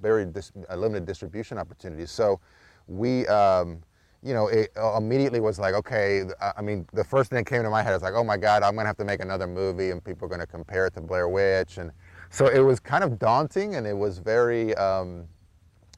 very 0.00 0.24
dis 0.26 0.52
limited 0.76 1.06
distribution 1.06 1.58
opportunities. 1.58 2.10
So 2.10 2.40
we, 2.86 3.26
um, 3.28 3.82
you 4.22 4.34
know, 4.34 4.48
it 4.48 4.70
immediately 4.96 5.40
was 5.40 5.58
like, 5.58 5.74
okay, 5.74 6.24
I 6.56 6.60
mean, 6.60 6.86
the 6.92 7.04
first 7.04 7.30
thing 7.30 7.38
that 7.38 7.46
came 7.46 7.62
to 7.62 7.70
my 7.70 7.82
head 7.82 7.94
was 7.94 8.02
like, 8.02 8.14
oh 8.14 8.24
my 8.24 8.36
God, 8.36 8.62
I'm 8.62 8.74
gonna 8.74 8.86
have 8.86 8.98
to 8.98 9.04
make 9.04 9.20
another 9.20 9.46
movie 9.46 9.90
and 9.90 10.04
people 10.04 10.26
are 10.26 10.28
gonna 10.28 10.46
compare 10.46 10.86
it 10.86 10.94
to 10.94 11.00
Blair 11.00 11.28
Witch. 11.28 11.78
And 11.78 11.90
so 12.28 12.46
it 12.46 12.60
was 12.60 12.80
kind 12.80 13.02
of 13.02 13.18
daunting 13.18 13.76
and 13.76 13.86
it 13.86 13.96
was 13.96 14.18
very, 14.18 14.74
um, 14.74 15.26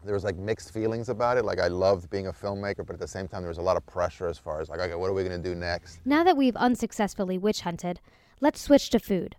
there 0.04 0.14
was 0.14 0.24
like 0.24 0.36
mixed 0.36 0.72
feelings 0.72 1.08
about 1.08 1.36
it. 1.36 1.44
Like 1.44 1.58
I 1.58 1.68
loved 1.68 2.10
being 2.10 2.26
a 2.28 2.32
filmmaker, 2.32 2.86
but 2.86 2.94
at 2.94 3.00
the 3.00 3.08
same 3.08 3.28
time 3.28 3.42
there 3.42 3.48
was 3.48 3.58
a 3.58 3.62
lot 3.62 3.76
of 3.76 3.84
pressure 3.86 4.26
as 4.26 4.38
far 4.38 4.60
as 4.60 4.68
like, 4.68 4.80
okay, 4.80 4.94
what 4.94 5.10
are 5.10 5.12
we 5.12 5.24
going 5.24 5.40
to 5.40 5.48
do 5.48 5.54
next? 5.54 6.00
Now 6.04 6.24
that 6.24 6.36
we've 6.36 6.56
unsuccessfully 6.56 7.38
witch 7.38 7.62
hunted, 7.62 8.00
let's 8.40 8.60
switch 8.60 8.90
to 8.90 8.98
food. 8.98 9.36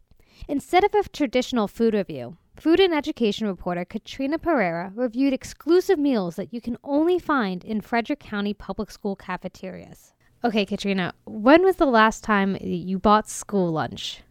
Instead 0.48 0.84
of 0.84 0.94
a 0.94 1.08
traditional 1.10 1.68
food 1.68 1.94
review, 1.94 2.38
food 2.55 2.79
and 2.79 2.93
education 2.93 3.48
reporter 3.48 3.86
Katryna 3.86 4.38
Perera 4.38 4.91
reviewed 4.95 5.33
exclusive 5.33 6.00
meals 6.00 6.36
that 6.36 6.53
you 6.53 6.62
can 6.62 6.77
only 6.83 7.19
find 7.19 7.63
in 7.63 7.81
Frederick 7.81 8.19
County 8.19 8.53
public 8.53 8.91
school 8.91 9.15
cafeterias. 9.15 10.13
Okay, 10.43 10.65
Katryna, 10.65 11.13
when 11.25 11.63
was 11.63 11.77
the 11.77 11.86
last 11.86 12.24
time 12.24 12.57
you 12.62 13.00
bought 13.00 13.29
school 13.29 13.72
lunch? 13.72 14.22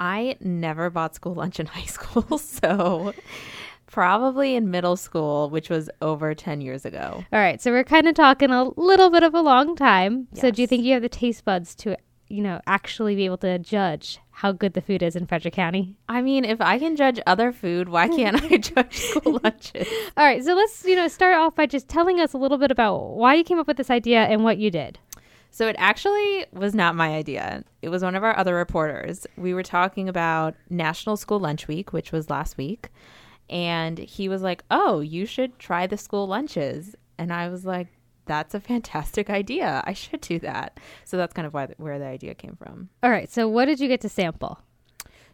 I 0.00 0.36
never 0.40 0.90
bought 0.90 1.14
school 1.14 1.34
lunch 1.34 1.60
in 1.60 1.66
high 1.76 1.84
school, 1.84 2.38
so 2.38 3.12
probably 3.86 4.56
in 4.56 4.70
middle 4.70 4.96
school, 4.96 5.50
which 5.50 5.68
was 5.68 5.90
over 6.00 6.34
10 6.34 6.60
years 6.62 6.84
ago. 6.84 7.24
All 7.32 7.38
right. 7.38 7.60
So 7.60 7.70
we're 7.70 7.84
kind 7.84 8.08
of 8.08 8.14
talking 8.14 8.50
a 8.50 8.64
little 8.80 9.10
bit 9.10 9.22
of 9.22 9.34
a 9.34 9.42
long 9.42 9.76
time. 9.76 10.28
Yes. 10.32 10.40
So 10.40 10.50
do 10.50 10.62
you 10.62 10.66
think 10.66 10.82
you 10.82 10.94
have 10.94 11.02
the 11.02 11.10
taste 11.10 11.44
buds 11.44 11.74
to, 11.76 11.96
you 12.32 12.42
know, 12.42 12.60
actually 12.66 13.14
be 13.14 13.26
able 13.26 13.36
to 13.36 13.58
judge 13.58 14.18
how 14.30 14.52
good 14.52 14.72
the 14.72 14.80
food 14.80 15.02
is 15.02 15.14
in 15.14 15.26
Frederick 15.26 15.52
County? 15.52 15.94
I 16.08 16.22
mean, 16.22 16.46
if 16.46 16.60
I 16.62 16.78
can 16.78 16.96
judge 16.96 17.20
other 17.26 17.52
food, 17.52 17.90
why 17.90 18.08
can't 18.08 18.42
I 18.50 18.56
judge 18.58 18.96
school 18.96 19.38
lunches? 19.44 19.86
All 20.16 20.24
right. 20.24 20.42
So 20.42 20.54
let's, 20.54 20.82
you 20.84 20.96
know, 20.96 21.08
start 21.08 21.36
off 21.36 21.54
by 21.54 21.66
just 21.66 21.88
telling 21.88 22.20
us 22.20 22.32
a 22.32 22.38
little 22.38 22.56
bit 22.56 22.70
about 22.70 22.96
why 23.10 23.34
you 23.34 23.44
came 23.44 23.58
up 23.58 23.66
with 23.66 23.76
this 23.76 23.90
idea 23.90 24.22
and 24.22 24.42
what 24.42 24.56
you 24.56 24.70
did. 24.70 24.98
So 25.50 25.68
it 25.68 25.76
actually 25.78 26.46
was 26.52 26.74
not 26.74 26.96
my 26.96 27.10
idea. 27.10 27.64
It 27.82 27.90
was 27.90 28.02
one 28.02 28.14
of 28.14 28.24
our 28.24 28.34
other 28.38 28.54
reporters. 28.54 29.26
We 29.36 29.52
were 29.52 29.62
talking 29.62 30.08
about 30.08 30.54
National 30.70 31.18
School 31.18 31.38
Lunch 31.38 31.68
Week, 31.68 31.92
which 31.92 32.12
was 32.12 32.30
last 32.30 32.56
week 32.56 32.88
and 33.50 33.98
he 33.98 34.30
was 34.30 34.40
like, 34.40 34.64
"Oh, 34.70 35.00
you 35.00 35.26
should 35.26 35.58
try 35.58 35.86
the 35.86 35.98
school 35.98 36.26
lunches." 36.26 36.96
And 37.18 37.30
I 37.32 37.48
was 37.50 37.66
like, 37.66 37.88
"That's 38.26 38.54
a 38.54 38.60
fantastic 38.60 39.30
idea. 39.30 39.82
I 39.86 39.92
should 39.92 40.20
do 40.20 40.38
that." 40.40 40.78
So 41.04 41.16
that's 41.16 41.32
kind 41.32 41.46
of 41.46 41.54
why 41.54 41.68
where 41.76 41.98
the 41.98 42.06
idea 42.06 42.34
came 42.34 42.56
from. 42.56 42.88
All 43.02 43.10
right. 43.10 43.30
So 43.30 43.48
what 43.48 43.66
did 43.66 43.80
you 43.80 43.88
get 43.88 44.00
to 44.02 44.08
sample? 44.08 44.60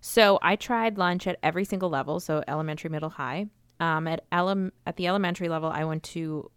So 0.00 0.38
I 0.42 0.56
tried 0.56 0.98
lunch 0.98 1.26
at 1.26 1.38
every 1.42 1.64
single 1.64 1.90
level, 1.90 2.20
so 2.20 2.42
elementary, 2.46 2.90
middle, 2.90 3.10
high. 3.10 3.48
Um, 3.80 4.06
at 4.06 4.24
ele- 4.32 4.70
at 4.86 4.96
the 4.96 5.06
elementary 5.06 5.48
level, 5.48 5.70
I 5.70 5.84
went 5.84 6.02
to 6.04 6.50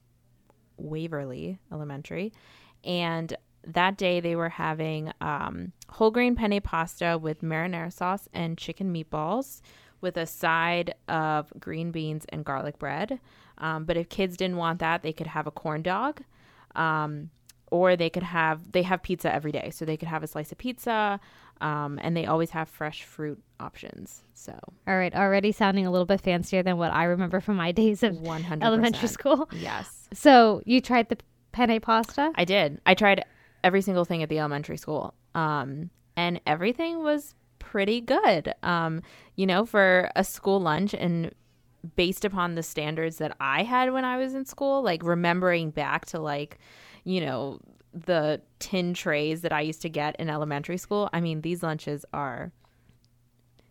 Waverly 0.77 1.59
Elementary, 1.71 2.33
and 2.83 3.35
that 3.65 3.97
day 3.97 4.19
they 4.19 4.35
were 4.35 4.49
having 4.49 5.11
um, 5.21 5.71
whole 5.89 6.11
grain 6.11 6.35
penne 6.35 6.61
pasta 6.61 7.17
with 7.21 7.41
marinara 7.41 7.93
sauce 7.93 8.27
and 8.33 8.57
chicken 8.57 8.93
meatballs 8.93 9.61
with 10.01 10.17
a 10.17 10.25
side 10.25 10.95
of 11.07 11.53
green 11.59 11.91
beans 11.91 12.25
and 12.29 12.43
garlic 12.43 12.79
bread. 12.79 13.19
Um, 13.61 13.85
but 13.85 13.95
if 13.95 14.09
kids 14.09 14.35
didn't 14.35 14.57
want 14.57 14.79
that, 14.79 15.03
they 15.03 15.13
could 15.13 15.27
have 15.27 15.47
a 15.47 15.51
corn 15.51 15.81
dog. 15.81 16.21
Um, 16.75 17.29
or 17.71 17.95
they 17.95 18.09
could 18.09 18.23
have 18.23 18.73
they 18.73 18.83
have 18.83 19.01
pizza 19.01 19.33
every 19.33 19.51
day. 19.51 19.71
So 19.71 19.85
they 19.85 19.97
could 19.97 20.09
have 20.09 20.21
a 20.23 20.27
slice 20.27 20.51
of 20.51 20.57
pizza 20.57 21.19
um, 21.61 21.99
and 22.01 22.15
they 22.15 22.25
always 22.25 22.51
have 22.51 22.69
fresh 22.69 23.03
fruit 23.03 23.41
options. 23.59 24.23
So 24.33 24.53
all 24.87 24.97
right 24.97 25.15
already 25.15 25.51
sounding 25.51 25.87
a 25.87 25.91
little 25.91 26.05
bit 26.05 26.21
fancier 26.21 26.61
than 26.61 26.77
what 26.77 26.91
i 26.91 27.05
remember 27.05 27.39
from 27.39 27.55
my 27.55 27.71
days 27.83 28.03
of 28.03 28.19
100 28.19 28.63
elementary 28.63 29.07
school. 29.07 29.49
Yes. 29.53 30.09
So 30.13 30.61
you 30.65 30.81
tried 30.81 31.09
the 31.09 31.17
penne 31.53 31.79
pasta? 31.79 32.31
I 32.35 32.45
did. 32.45 32.79
I 32.85 32.93
tried 32.93 33.23
every 33.63 33.81
single 33.81 34.05
thing 34.05 34.21
at 34.21 34.29
the 34.29 34.39
elementary 34.39 34.77
school 34.77 35.13
um, 35.33 35.89
and 36.17 36.41
everything 36.45 37.03
was 37.03 37.35
pretty 37.59 38.01
good. 38.01 38.53
Um, 38.63 39.01
you 39.35 39.45
know, 39.45 39.65
for 39.65 40.11
a 40.15 40.23
school 40.23 40.59
lunch 40.59 40.93
and 40.93 41.33
based 41.95 42.25
upon 42.25 42.55
the 42.55 42.63
standards 42.63 43.17
that 43.17 43.35
I 43.39 43.63
had 43.63 43.93
when 43.93 44.05
I 44.05 44.17
was 44.17 44.33
in 44.33 44.45
school, 44.45 44.81
like 44.81 45.03
remembering 45.03 45.71
back 45.71 46.05
to 46.07 46.19
like, 46.19 46.59
you 47.03 47.21
know, 47.21 47.59
the 47.93 48.41
tin 48.59 48.93
trays 48.93 49.41
that 49.41 49.51
I 49.51 49.61
used 49.61 49.81
to 49.81 49.89
get 49.89 50.15
in 50.17 50.29
elementary 50.29 50.77
school. 50.77 51.09
I 51.11 51.19
mean, 51.19 51.41
these 51.41 51.63
lunches 51.63 52.05
are 52.13 52.51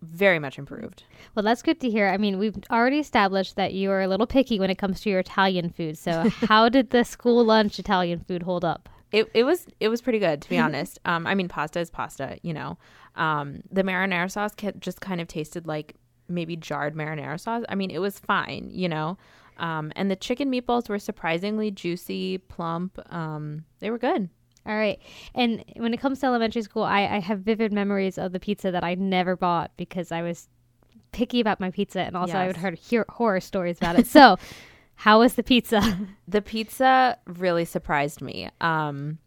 very 0.02 0.38
much 0.38 0.58
improved. 0.58 1.04
Well, 1.34 1.42
that's 1.42 1.62
good 1.62 1.80
to 1.80 1.90
hear. 1.90 2.08
I 2.08 2.16
mean, 2.16 2.38
we've 2.38 2.56
already 2.70 2.98
established 2.98 3.56
that 3.56 3.74
you 3.74 3.90
are 3.90 4.00
a 4.00 4.08
little 4.08 4.26
picky 4.26 4.58
when 4.58 4.70
it 4.70 4.78
comes 4.78 5.00
to 5.02 5.10
your 5.10 5.20
Italian 5.20 5.70
food. 5.70 5.98
So, 5.98 6.28
how 6.30 6.68
did 6.68 6.90
the 6.90 7.04
school 7.04 7.44
lunch 7.44 7.78
Italian 7.78 8.20
food 8.20 8.42
hold 8.42 8.64
up? 8.64 8.88
It, 9.12 9.28
it 9.34 9.44
was 9.44 9.66
it 9.80 9.88
was 9.88 10.00
pretty 10.00 10.20
good 10.20 10.42
to 10.42 10.48
be 10.48 10.58
honest. 10.58 10.98
Um, 11.04 11.26
I 11.26 11.34
mean, 11.34 11.48
pasta 11.48 11.80
is 11.80 11.90
pasta, 11.90 12.38
you 12.42 12.54
know. 12.54 12.78
Um, 13.16 13.62
the 13.70 13.82
marinara 13.82 14.30
sauce 14.30 14.52
just 14.78 15.00
kind 15.00 15.20
of 15.20 15.26
tasted 15.26 15.66
like 15.66 15.96
maybe 16.30 16.56
jarred 16.56 16.94
marinara 16.94 17.38
sauce. 17.38 17.64
I 17.68 17.74
mean, 17.74 17.90
it 17.90 17.98
was 17.98 18.18
fine, 18.18 18.70
you 18.72 18.88
know. 18.88 19.18
Um, 19.58 19.92
and 19.94 20.10
the 20.10 20.16
chicken 20.16 20.50
meatballs 20.50 20.88
were 20.88 20.98
surprisingly 20.98 21.70
juicy, 21.70 22.38
plump. 22.38 22.98
Um, 23.12 23.64
they 23.80 23.90
were 23.90 23.98
good. 23.98 24.30
All 24.66 24.76
right. 24.76 24.98
And 25.34 25.64
when 25.76 25.94
it 25.94 26.00
comes 26.00 26.20
to 26.20 26.26
elementary 26.26 26.62
school, 26.62 26.82
I, 26.82 27.00
I 27.00 27.20
have 27.20 27.40
vivid 27.40 27.72
memories 27.72 28.18
of 28.18 28.32
the 28.32 28.40
pizza 28.40 28.70
that 28.70 28.84
I 28.84 28.94
never 28.94 29.36
bought 29.36 29.70
because 29.76 30.12
I 30.12 30.22
was 30.22 30.48
picky 31.12 31.40
about 31.40 31.60
my 31.60 31.70
pizza, 31.70 32.00
and 32.00 32.16
also 32.16 32.34
yes. 32.34 32.42
I 32.42 32.46
would 32.46 32.56
heard 32.56 32.78
hear 32.78 33.04
horror 33.08 33.40
stories 33.40 33.78
about 33.78 33.98
it. 33.98 34.06
So, 34.06 34.36
how 34.94 35.20
was 35.20 35.34
the 35.34 35.42
pizza? 35.42 35.98
the 36.28 36.42
pizza 36.42 37.18
really 37.26 37.64
surprised 37.64 38.20
me. 38.20 38.48
Um, 38.60 39.18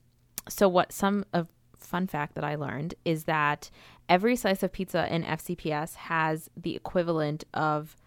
so 0.48 0.68
what 0.68 0.92
some 0.92 1.26
of 1.34 1.48
fun 1.78 2.08
fact 2.08 2.36
that 2.36 2.44
I 2.44 2.56
learned 2.56 2.96
is 3.06 3.26
that 3.26 3.70
every 4.14 4.36
slice 4.36 4.62
of 4.62 4.72
pizza 4.72 5.12
in 5.12 5.24
FCPS 5.24 5.96
has 5.96 6.48
the 6.56 6.76
equivalent 6.76 7.46
of, 7.52 7.98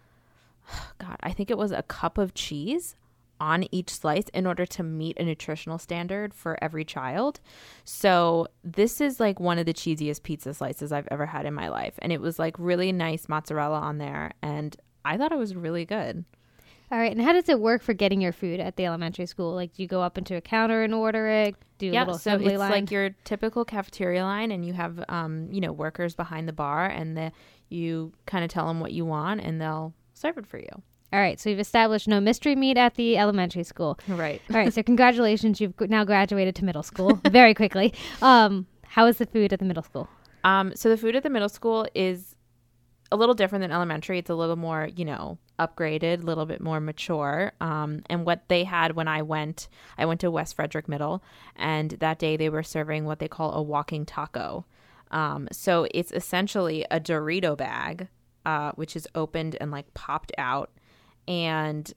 God, 0.99 1.17
I 1.19 1.33
think 1.33 1.51
it 1.51 1.57
was 1.57 1.73
a 1.73 1.83
cup 1.83 2.17
of 2.17 2.33
cheese 2.33 2.95
on 3.41 3.65
each 3.73 3.89
slice 3.89 4.29
in 4.33 4.47
order 4.47 4.65
to 4.65 4.83
meet 4.83 5.19
a 5.19 5.25
nutritional 5.25 5.77
standard 5.77 6.33
for 6.33 6.57
every 6.63 6.85
child. 6.85 7.41
So, 7.83 8.47
this 8.63 9.01
is 9.01 9.19
like 9.19 9.37
one 9.41 9.59
of 9.59 9.65
the 9.65 9.73
cheesiest 9.73 10.23
pizza 10.23 10.53
slices 10.53 10.93
I've 10.93 11.09
ever 11.11 11.25
had 11.25 11.45
in 11.45 11.53
my 11.53 11.67
life. 11.67 11.95
And 11.99 12.13
it 12.13 12.21
was 12.21 12.39
like 12.39 12.55
really 12.57 12.93
nice 12.93 13.27
mozzarella 13.27 13.79
on 13.79 13.97
there. 13.97 14.31
And 14.41 14.77
I 15.03 15.17
thought 15.17 15.33
it 15.33 15.37
was 15.37 15.55
really 15.55 15.83
good. 15.83 16.23
All 16.89 16.97
right, 16.97 17.11
and 17.11 17.21
how 17.21 17.33
does 17.33 17.49
it 17.49 17.59
work 17.59 17.83
for 17.83 17.93
getting 17.93 18.21
your 18.21 18.31
food 18.31 18.61
at 18.61 18.77
the 18.77 18.85
elementary 18.85 19.25
school? 19.25 19.53
Like, 19.53 19.73
do 19.73 19.81
you 19.81 19.89
go 19.89 20.01
up 20.01 20.17
into 20.17 20.35
a 20.37 20.41
counter 20.41 20.83
and 20.83 20.93
order 20.93 21.27
it? 21.27 21.55
Do 21.79 21.89
a 21.89 21.93
Yeah, 21.93 22.11
so 22.13 22.35
it's 22.35 22.57
line? 22.57 22.71
like 22.71 22.91
your 22.91 23.09
typical 23.25 23.65
cafeteria 23.65 24.23
line, 24.23 24.51
and 24.51 24.65
you 24.65 24.71
have, 24.71 25.03
um, 25.09 25.49
you 25.51 25.59
know, 25.59 25.73
workers 25.73 26.15
behind 26.15 26.47
the 26.47 26.53
bar, 26.53 26.85
and 26.85 27.17
the, 27.17 27.33
you 27.67 28.13
kind 28.25 28.45
of 28.45 28.49
tell 28.49 28.67
them 28.67 28.79
what 28.79 28.93
you 28.93 29.03
want, 29.05 29.41
and 29.41 29.59
they'll 29.59 29.93
serve 30.13 30.37
it 30.37 30.47
for 30.47 30.59
you. 30.59 30.69
All 31.11 31.19
right, 31.19 31.37
so 31.39 31.49
you've 31.49 31.59
established 31.59 32.07
no 32.07 32.21
mystery 32.21 32.55
meat 32.55 32.77
at 32.77 32.95
the 32.95 33.17
elementary 33.17 33.63
school. 33.63 33.99
Right. 34.07 34.41
All 34.49 34.55
right, 34.55 34.73
so 34.73 34.81
congratulations, 34.91 35.59
you've 35.59 35.73
now 35.81 36.05
graduated 36.05 36.55
to 36.55 36.65
middle 36.65 36.83
school 36.83 37.19
very 37.29 37.53
quickly. 37.53 37.93
Um, 38.21 38.65
how 38.85 39.07
is 39.07 39.17
the 39.17 39.25
food 39.25 39.51
at 39.51 39.59
the 39.59 39.65
middle 39.65 39.83
school? 39.83 40.07
Um, 40.45 40.73
so 40.73 40.87
the 40.87 40.95
food 40.97 41.17
at 41.17 41.23
the 41.23 41.29
middle 41.29 41.49
school 41.49 41.85
is 41.93 42.36
a 43.11 43.15
little 43.17 43.35
different 43.35 43.61
than 43.61 43.71
elementary. 43.71 44.19
It's 44.19 44.29
a 44.29 44.35
little 44.35 44.55
more, 44.55 44.89
you 44.95 45.05
know, 45.05 45.37
upgraded, 45.59 46.21
a 46.21 46.25
little 46.25 46.45
bit 46.45 46.61
more 46.61 46.79
mature. 46.79 47.53
Um, 47.61 48.03
and 48.09 48.25
what 48.25 48.47
they 48.47 48.63
had 48.63 48.95
when 48.95 49.07
I 49.07 49.21
went, 49.21 49.67
I 49.97 50.05
went 50.05 50.21
to 50.21 50.31
West 50.31 50.55
Frederick 50.55 50.87
Middle, 50.87 51.23
and 51.55 51.91
that 51.91 52.19
day 52.19 52.37
they 52.37 52.49
were 52.49 52.63
serving 52.63 53.05
what 53.05 53.19
they 53.19 53.27
call 53.27 53.53
a 53.53 53.61
walking 53.61 54.05
taco. 54.05 54.65
Um, 55.11 55.47
so 55.51 55.87
it's 55.91 56.11
essentially 56.11 56.85
a 56.91 56.99
Dorito 56.99 57.57
bag, 57.57 58.07
uh, 58.45 58.71
which 58.75 58.95
is 58.95 59.07
opened 59.15 59.55
and 59.59 59.71
like 59.71 59.93
popped 59.93 60.33
out. 60.37 60.71
And 61.27 61.91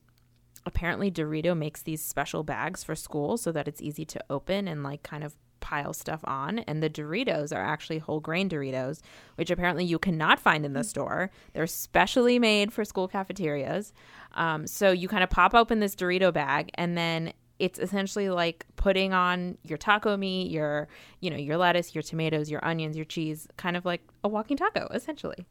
apparently 0.67 1.11
Dorito 1.11 1.57
makes 1.57 1.83
these 1.83 2.05
special 2.05 2.45
bags 2.45 2.85
for 2.85 2.95
school 2.95 3.37
so 3.37 3.51
that 3.53 3.67
it's 3.67 3.83
easy 3.83 4.05
to 4.05 4.25
open 4.31 4.69
and 4.69 4.83
like 4.83 5.03
kind 5.03 5.25
of 5.25 5.35
pile 5.61 5.93
stuff 5.93 6.21
on. 6.25 6.61
And 6.61 6.83
the 6.83 6.91
Doritos 6.91 7.55
are 7.55 7.63
actually 7.63 7.99
whole 7.99 8.21
grain 8.21 8.49
Doritos, 8.49 9.01
which 9.37 9.51
apparently 9.51 9.85
you 9.85 9.99
cannot 9.99 10.41
find 10.41 10.65
in 10.65 10.73
the 10.73 10.85
store. 10.85 11.31
They're 11.53 11.67
specially 11.67 12.39
made 12.39 12.73
for 12.73 12.85
school 12.85 13.09
cafeterias. 13.09 13.93
Um, 14.35 14.67
so 14.67 14.91
you 14.91 15.09
kind 15.09 15.25
of 15.25 15.31
pop 15.31 15.55
open 15.55 15.81
this 15.81 15.95
Dorito 15.95 16.33
bag 16.33 16.71
and 16.75 16.97
then 16.97 17.33
it's 17.59 17.79
essentially 17.79 18.31
like 18.31 18.65
putting 18.77 19.13
on 19.13 19.59
your 19.63 19.77
taco 19.77 20.17
meat, 20.17 20.51
your 20.51 20.89
you 21.21 21.31
know, 21.31 21.37
your 21.37 21.59
lettuce, 21.59 21.95
your 21.95 22.03
tomatoes, 22.03 22.51
your 22.51 22.65
onions, 22.65 22.97
your 22.97 23.05
cheese, 23.05 23.47
kind 23.57 23.77
of 23.77 23.85
like 23.85 24.01
a 24.25 24.29
walking 24.29 24.57
taco, 24.57 24.89
essentially. 24.93 25.47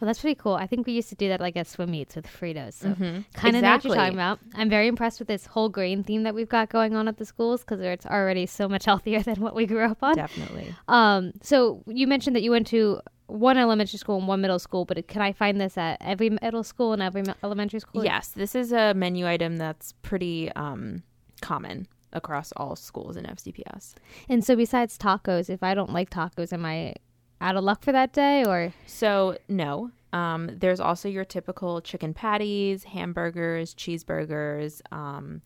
Well, 0.00 0.06
that's 0.06 0.20
pretty 0.20 0.36
cool. 0.36 0.54
I 0.54 0.66
think 0.66 0.86
we 0.86 0.92
used 0.92 1.08
to 1.08 1.14
do 1.14 1.28
that 1.28 1.40
like 1.40 1.56
at 1.56 1.66
swim 1.66 1.90
meets 1.90 2.14
with 2.16 2.26
Fritos. 2.26 2.74
So 2.74 2.94
kind 2.94 2.96
of 2.96 3.00
know 3.00 3.14
what 3.14 3.24
Mm-hmm. 3.34 3.46
Exactly. 3.56 3.88
you're 3.90 3.96
talking 3.96 4.14
about. 4.14 4.38
I'm 4.54 4.70
very 4.70 4.86
impressed 4.86 5.18
with 5.18 5.28
this 5.28 5.46
whole 5.46 5.68
grain 5.68 6.04
theme 6.04 6.22
that 6.22 6.34
we've 6.34 6.48
got 6.48 6.68
going 6.68 6.94
on 6.94 7.08
at 7.08 7.16
the 7.16 7.24
schools 7.24 7.60
because 7.62 7.80
it's 7.80 8.06
already 8.06 8.46
so 8.46 8.68
much 8.68 8.84
healthier 8.90 9.20
than 9.22 9.40
what 9.40 9.54
we 9.54 9.66
grew 9.66 9.84
up 9.84 10.02
on. 10.02 10.14
Definitely. 10.14 10.74
Um, 10.88 11.32
so 11.42 11.82
you 11.86 12.06
mentioned 12.06 12.36
that 12.36 12.42
you 12.42 12.50
went 12.52 12.66
to 12.68 13.00
one 13.26 13.58
elementary 13.58 13.98
school 13.98 14.18
and 14.18 14.26
one 14.28 14.40
middle 14.40 14.58
school, 14.58 14.84
but 14.84 15.06
can 15.08 15.20
I 15.20 15.32
find 15.32 15.60
this 15.60 15.76
at 15.76 15.98
every 16.00 16.30
middle 16.30 16.62
school 16.62 16.92
and 16.92 17.02
every 17.02 17.24
elementary 17.42 17.80
school? 17.80 18.04
Yes, 18.04 18.28
this 18.28 18.54
is 18.54 18.72
a 18.72 18.94
menu 18.94 19.26
item 19.28 19.56
that's 19.58 19.92
pretty 20.02 20.50
um, 20.52 21.02
common 21.42 21.86
across 22.14 22.52
all 22.56 22.74
schools 22.74 23.16
in 23.18 23.24
FCPS. 23.26 23.94
And 24.30 24.42
so 24.42 24.56
besides 24.56 24.96
tacos, 24.96 25.50
if 25.50 25.62
I 25.62 25.74
don't 25.74 25.92
like 25.92 26.08
tacos, 26.08 26.54
am 26.54 26.64
I 26.64 26.94
out 27.40 27.56
of 27.56 27.64
luck 27.64 27.82
for 27.82 27.92
that 27.92 28.12
day 28.12 28.44
or? 28.44 28.72
So, 28.86 29.36
no. 29.48 29.90
Um, 30.12 30.50
there's 30.58 30.80
also 30.80 31.08
your 31.08 31.24
typical 31.24 31.80
chicken 31.80 32.14
patties, 32.14 32.84
hamburgers, 32.84 33.74
cheeseburgers. 33.74 34.80
Um, 34.90 35.42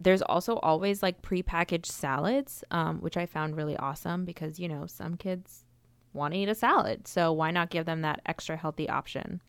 there's 0.00 0.22
also 0.22 0.56
always 0.56 1.02
like 1.02 1.22
prepackaged 1.22 1.86
salads, 1.86 2.64
um, 2.70 3.00
which 3.00 3.16
I 3.16 3.26
found 3.26 3.56
really 3.56 3.76
awesome 3.76 4.24
because, 4.24 4.58
you 4.58 4.68
know, 4.68 4.86
some 4.86 5.16
kids 5.16 5.64
want 6.12 6.34
to 6.34 6.40
eat 6.40 6.48
a 6.48 6.54
salad. 6.54 7.06
So, 7.06 7.32
why 7.32 7.50
not 7.52 7.70
give 7.70 7.86
them 7.86 8.02
that 8.02 8.20
extra 8.26 8.56
healthy 8.56 8.88
option? 8.88 9.40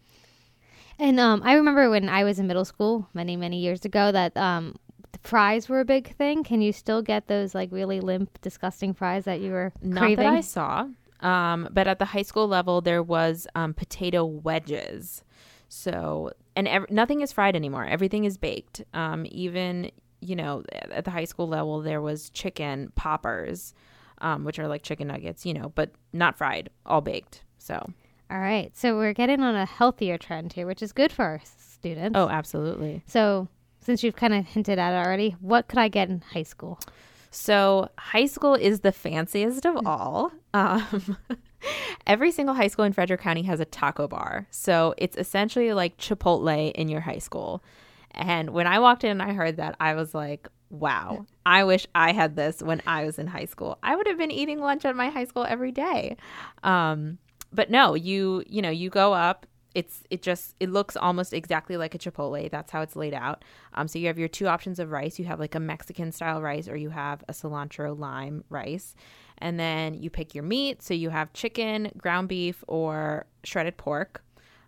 And 0.99 1.19
um, 1.19 1.41
I 1.43 1.53
remember 1.53 1.89
when 1.89 2.07
I 2.07 2.23
was 2.23 2.39
in 2.39 2.47
middle 2.47 2.65
school 2.65 3.09
many, 3.13 3.35
many 3.35 3.59
years 3.59 3.83
ago 3.83 4.11
that 4.11 4.37
um, 4.37 4.75
the 5.11 5.19
fries 5.19 5.67
were 5.67 5.81
a 5.81 5.85
big 5.85 6.15
thing. 6.15 6.43
Can 6.43 6.61
you 6.61 6.71
still 6.71 7.01
get 7.01 7.27
those 7.27 7.53
like 7.53 7.71
really 7.71 7.99
limp, 7.99 8.39
disgusting 8.41 8.93
fries 8.93 9.25
that 9.25 9.41
you 9.41 9.51
were 9.51 9.73
Not 9.81 10.01
craving? 10.01 10.23
that 10.25 10.33
I 10.33 10.41
saw. 10.41 10.87
Um, 11.25 11.67
but 11.71 11.87
at 11.87 11.99
the 11.99 12.05
high 12.05 12.21
school 12.21 12.47
level, 12.47 12.81
there 12.81 13.01
was 13.03 13.47
um, 13.55 13.73
potato 13.73 14.23
wedges. 14.25 15.23
So, 15.69 16.31
and 16.55 16.67
ev- 16.67 16.89
nothing 16.91 17.21
is 17.21 17.31
fried 17.31 17.55
anymore. 17.55 17.85
Everything 17.85 18.25
is 18.25 18.37
baked. 18.37 18.83
Um, 18.93 19.25
even, 19.29 19.91
you 20.21 20.35
know, 20.35 20.63
at 20.71 21.03
the 21.05 21.11
high 21.11 21.25
school 21.25 21.47
level, 21.47 21.81
there 21.81 22.01
was 22.01 22.29
chicken 22.29 22.91
poppers, 22.95 23.73
um, 24.19 24.43
which 24.45 24.59
are 24.59 24.67
like 24.67 24.83
chicken 24.83 25.07
nuggets, 25.07 25.45
you 25.45 25.53
know, 25.53 25.71
but 25.75 25.91
not 26.13 26.37
fried, 26.37 26.69
all 26.85 27.01
baked. 27.01 27.43
So, 27.57 27.75
All 28.29 28.39
right. 28.39 28.71
So 28.77 28.95
we're 28.95 29.13
getting 29.13 29.41
on 29.41 29.55
a 29.55 29.65
healthier 29.65 30.17
trend 30.19 30.53
here, 30.53 30.67
which 30.67 30.83
is 30.83 30.93
good 30.93 31.11
for 31.11 31.25
our 31.25 31.41
students. 31.57 32.15
oh, 32.17 32.29
absolutely. 32.29 33.03
So 33.07 33.47
since 33.81 34.03
you've 34.03 34.15
kind 34.15 34.33
of 34.33 34.45
hinted 34.45 34.77
at 34.79 34.93
it 34.93 35.05
already, 35.05 35.35
what 35.41 35.67
could 35.67 35.79
I 35.79 35.87
get 35.87 36.09
in 36.09 36.21
high 36.21 36.43
school? 36.43 36.79
So 37.35 37.89
high 37.97 38.27
school 38.27 38.53
is 38.55 38.79
the 38.79 38.93
fanciest 38.93 39.65
of 39.65 39.85
all. 39.85 40.31
Um, 40.53 41.17
every 42.07 42.31
single 42.31 42.55
high 42.55 42.69
school 42.69 42.85
in 42.85 42.93
Frederick 42.93 43.19
County 43.19 43.41
has 43.43 43.59
a 43.59 43.65
taco 43.65 44.07
bar. 44.07 44.47
So 44.51 44.95
it's 44.97 45.17
essentially 45.17 45.73
like 45.73 45.97
Chipotle 45.97 46.71
in 46.71 46.87
your 46.87 47.01
high 47.01 47.19
school. 47.19 47.61
And 48.11 48.51
when 48.51 48.67
I 48.67 48.79
walked 48.79 49.03
in 49.03 49.11
and 49.11 49.21
I 49.21 49.33
heard 49.33 49.57
that, 49.57 49.75
I 49.81 49.95
was 49.95 50.15
like, 50.15 50.47
wow, 50.69 51.25
I 51.45 51.65
wish 51.65 51.85
I 51.93 52.13
had 52.13 52.37
this 52.37 52.63
when 52.63 52.81
I 52.87 53.03
was 53.03 53.19
in 53.19 53.27
high 53.27 53.45
school. 53.45 53.79
I 53.83 53.97
would 53.97 54.07
have 54.07 54.17
been 54.17 54.31
eating 54.31 54.61
lunch 54.61 54.85
at 54.85 54.95
my 54.95 55.09
high 55.09 55.25
school 55.25 55.45
every 55.47 55.73
day. 55.73 56.15
Um, 56.63 57.17
but 57.51 57.69
no, 57.69 57.95
you, 57.95 58.45
you 58.47 58.61
know, 58.61 58.69
you 58.69 58.89
go 58.89 59.13
up, 59.13 59.45
it's 59.75 60.03
it 60.09 60.21
just 60.21 60.55
it 60.59 60.71
looks 60.71 60.95
almost 60.95 61.33
exactly 61.33 61.75
like 61.77 61.93
a 61.93 61.97
chipotle. 61.97 62.49
That's 62.49 62.71
how 62.71 62.81
it's 62.81 62.95
laid 62.95 63.13
out. 63.13 63.43
Um, 63.73 63.87
so 63.87 63.99
you 63.99 64.07
have 64.07 64.17
your 64.17 64.29
two 64.29 64.47
options 64.47 64.79
of 64.79 64.89
rice. 64.89 65.19
You 65.19 65.25
have 65.25 65.39
like 65.39 65.53
a 65.53 65.59
mexican 65.59 66.11
style 66.11 66.41
rice 66.41 66.67
or 66.67 66.77
you 66.77 66.89
have 66.89 67.23
a 67.27 67.33
cilantro 67.33 67.97
lime 67.97 68.45
rice. 68.49 68.95
And 69.37 69.59
then 69.59 69.93
you 69.93 70.09
pick 70.09 70.33
your 70.33 70.45
meat. 70.45 70.81
So 70.81 70.93
you 70.93 71.09
have 71.09 71.33
chicken 71.33 71.91
ground 71.97 72.29
beef 72.29 72.63
or 72.67 73.25
shredded 73.43 73.75
pork. 73.75 74.23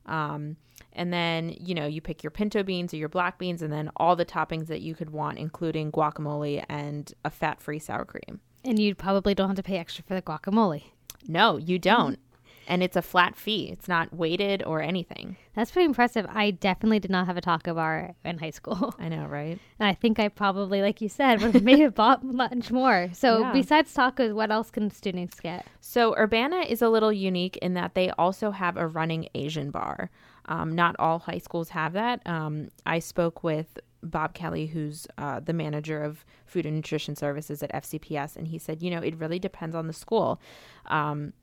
Um, 0.05 0.57
and 0.91 1.13
then 1.13 1.55
you 1.59 1.73
know 1.73 1.85
you 1.85 2.01
pick 2.01 2.21
your 2.21 2.31
pinto 2.31 2.63
beans 2.63 2.93
or 2.93 2.97
your 2.97 3.09
black 3.09 3.37
beans 3.37 3.61
and 3.61 3.71
then 3.71 3.89
all 3.95 4.15
the 4.15 4.25
toppings 4.25 4.67
that 4.67 4.81
you 4.81 4.93
could 4.93 5.09
want 5.09 5.37
including 5.37 5.91
guacamole 5.91 6.63
and 6.67 7.13
a 7.23 7.29
fat-free 7.29 7.79
sour 7.79 8.03
cream. 8.03 8.41
And 8.65 8.77
you 8.77 8.93
probably 8.95 9.33
don't 9.33 9.47
have 9.47 9.55
to 9.55 9.63
pay 9.63 9.77
extra 9.77 10.03
for 10.03 10.15
the 10.15 10.21
guacamole. 10.21 10.83
no 11.27 11.57
you 11.57 11.79
don't 11.79 12.19
and 12.67 12.83
it's 12.83 12.95
a 12.95 13.01
flat 13.01 13.35
fee 13.35 13.69
it's 13.71 13.87
not 13.87 14.13
weighted 14.13 14.61
or 14.63 14.81
anything 14.81 15.35
That's 15.55 15.71
pretty 15.71 15.85
impressive. 15.85 16.25
I 16.29 16.51
definitely 16.51 16.99
did 16.99 17.09
not 17.09 17.25
have 17.25 17.37
a 17.37 17.41
taco 17.41 17.73
bar 17.73 18.13
in 18.23 18.37
high 18.37 18.51
school. 18.51 18.93
i 18.99 19.09
know 19.09 19.25
right 19.25 19.57
And 19.79 19.87
I 19.89 19.93
think 19.93 20.19
I 20.19 20.27
probably, 20.29 20.81
like 20.81 21.01
you 21.01 21.09
said, 21.09 21.41
would 21.41 21.53
have 21.55 21.63
maybe 21.63 21.87
bought 21.87 22.23
much 22.23 22.71
more. 22.71 23.09
So 23.13 23.39
Yeah. 23.39 23.53
besides 23.53 23.93
tacos, 23.93 24.33
what 24.35 24.51
else 24.51 24.69
can 24.69 24.91
students 24.91 25.39
get? 25.39 25.65
So 25.81 26.15
Urbana 26.15 26.57
is 26.57 26.81
a 26.83 26.89
little 26.89 27.11
unique 27.13 27.57
in 27.57 27.73
that 27.73 27.95
they 27.95 28.11
also 28.11 28.51
have 28.51 28.77
a 28.77 28.85
running 28.85 29.29
Asian 29.33 29.71
bar. 29.71 30.11
Um, 30.45 30.75
not 30.75 30.95
all 30.99 31.19
high 31.19 31.39
schools 31.39 31.69
have 31.69 31.93
that. 31.93 32.21
Um, 32.27 32.69
I 32.85 32.99
spoke 32.99 33.43
with 33.43 33.79
Bob 34.03 34.33
Kelly, 34.33 34.67
who's 34.67 35.07
uh, 35.17 35.39
the 35.39 35.53
manager 35.53 36.01
of 36.03 36.23
food 36.45 36.65
and 36.65 36.75
nutrition 36.75 37.15
services 37.15 37.63
at 37.63 37.73
FCPS, 37.73 38.35
and 38.37 38.47
he 38.47 38.57
said, 38.59 38.81
you 38.83 38.89
know, 38.91 38.99
it 39.01 39.15
really 39.17 39.39
depends 39.39 39.75
on 39.75 39.87
the 39.87 39.93
school. 39.93 40.39
Um, 40.85 41.33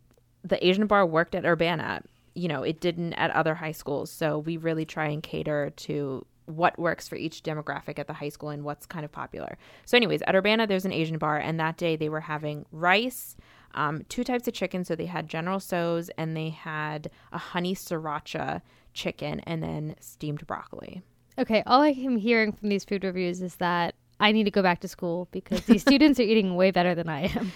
the 0.45 0.65
Asian 0.67 0.87
bar 0.87 1.07
worked 1.07 1.35
at 1.35 1.45
Urbana. 1.45 2.03
You 2.35 2.49
know, 2.49 2.63
it 2.63 2.81
didn't 2.81 3.15
at 3.15 3.31
other 3.31 3.55
high 3.55 3.73
schools. 3.73 4.11
So 4.11 4.39
we 4.39 4.57
really 4.57 4.85
try 4.85 5.07
and 5.07 5.23
cater 5.23 5.71
to 5.71 6.27
what 6.47 6.79
works 6.79 7.09
for 7.09 7.17
each 7.17 7.43
demographic 7.43 7.99
at 7.99 8.07
the 8.07 8.13
high 8.13 8.29
school 8.29 8.51
and 8.51 8.65
what's 8.65 8.87
kind 8.87 9.05
of 9.05 9.13
popular. 9.13 9.57
So, 9.87 9.97
anyways, 9.97 10.23
at 10.23 10.35
Urbana, 10.35 10.67
there's 10.67 10.85
an 10.85 10.93
Asian 10.93 11.19
bar, 11.19 11.39
and 11.39 11.59
that 11.59 11.77
day 11.77 11.97
they 11.97 12.09
were 12.09 12.21
having 12.21 12.67
rice, 12.71 13.37
um, 13.75 14.05
two 14.09 14.25
types 14.25 14.47
of 14.47 14.55
chicken. 14.55 14.85
So 14.85 14.95
they 14.95 15.07
had 15.07 15.29
General 15.29 15.59
Tso's 15.59 16.11
and 16.11 16.37
they 16.37 16.51
had 16.51 17.11
a 17.33 17.39
honey 17.39 17.75
sriracha 17.75 18.63
chicken, 18.93 19.41
and 19.41 19.63
then 19.63 19.97
steamed 20.01 20.47
broccoli. 20.47 21.03
Okay, 21.37 21.65
all 21.67 21.81
I 21.81 21.89
am 21.89 22.17
hearing 22.17 22.53
from 22.53 22.69
these 22.69 22.85
food 22.85 23.03
reviews 23.03 23.43
is 23.43 23.57
that 23.57 23.97
I 24.21 24.31
need 24.31 24.45
to 24.45 24.53
go 24.53 24.63
back 24.63 24.81
to 24.81 24.89
school 24.89 25.29
because 25.33 25.63
these 25.63 25.83
students 25.89 26.21
are 26.21 26.25
eating 26.25 26.55
way 26.55 26.71
better 26.71 26.95
than 26.95 27.09
I 27.09 27.23
am. 27.23 27.53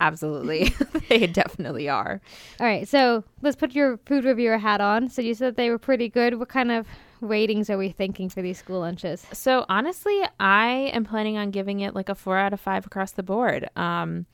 Absolutely, 0.00 0.74
they 1.08 1.26
definitely 1.26 1.88
are. 1.88 2.20
All 2.60 2.66
right, 2.66 2.86
so 2.86 3.24
let's 3.42 3.56
put 3.56 3.74
your 3.74 3.98
food 4.06 4.24
reviewer 4.24 4.58
hat 4.58 4.80
on. 4.80 5.08
So 5.08 5.22
you 5.22 5.34
said 5.34 5.56
they 5.56 5.70
were 5.70 5.78
pretty 5.78 6.08
good. 6.08 6.38
What 6.38 6.48
kind 6.48 6.72
of 6.72 6.86
ratings 7.20 7.70
are 7.70 7.78
we 7.78 7.90
thinking 7.90 8.28
for 8.28 8.42
these 8.42 8.58
school 8.58 8.80
lunches? 8.80 9.24
So 9.32 9.64
honestly, 9.68 10.20
I 10.40 10.90
am 10.92 11.04
planning 11.04 11.38
on 11.38 11.50
giving 11.50 11.80
it 11.80 11.94
like 11.94 12.08
a 12.08 12.14
four 12.14 12.36
out 12.36 12.52
of 12.52 12.60
five 12.60 12.86
across 12.86 13.12
the 13.12 13.22
board. 13.22 13.68
Um, 13.76 14.26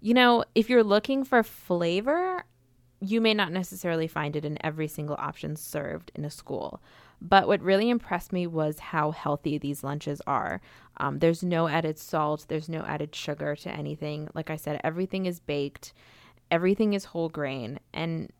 you 0.00 0.14
know, 0.14 0.44
if 0.54 0.68
you're 0.68 0.82
looking 0.82 1.24
for 1.24 1.42
flavor, 1.42 2.44
you 3.04 3.20
may 3.20 3.34
not 3.34 3.50
necessarily 3.50 4.06
find 4.06 4.36
it 4.36 4.44
in 4.44 4.64
every 4.64 4.86
single 4.86 5.16
option 5.18 5.56
served 5.56 6.12
in 6.14 6.24
a 6.24 6.30
school. 6.30 6.80
But 7.20 7.48
what 7.48 7.60
really 7.60 7.90
impressed 7.90 8.32
me 8.32 8.46
was 8.46 8.78
how 8.78 9.10
healthy 9.10 9.58
these 9.58 9.82
lunches 9.82 10.22
are. 10.26 10.60
Um, 10.98 11.18
there's 11.18 11.42
no 11.42 11.66
added 11.66 11.98
salt, 11.98 12.46
there's 12.48 12.68
no 12.68 12.82
added 12.82 13.14
sugar 13.14 13.56
to 13.56 13.70
anything. 13.70 14.28
Like 14.34 14.50
I 14.50 14.56
said, 14.56 14.80
everything 14.84 15.26
is 15.26 15.40
baked, 15.40 15.92
everything 16.50 16.94
is 16.94 17.06
whole 17.06 17.28
grain. 17.28 17.80
And 17.92 18.30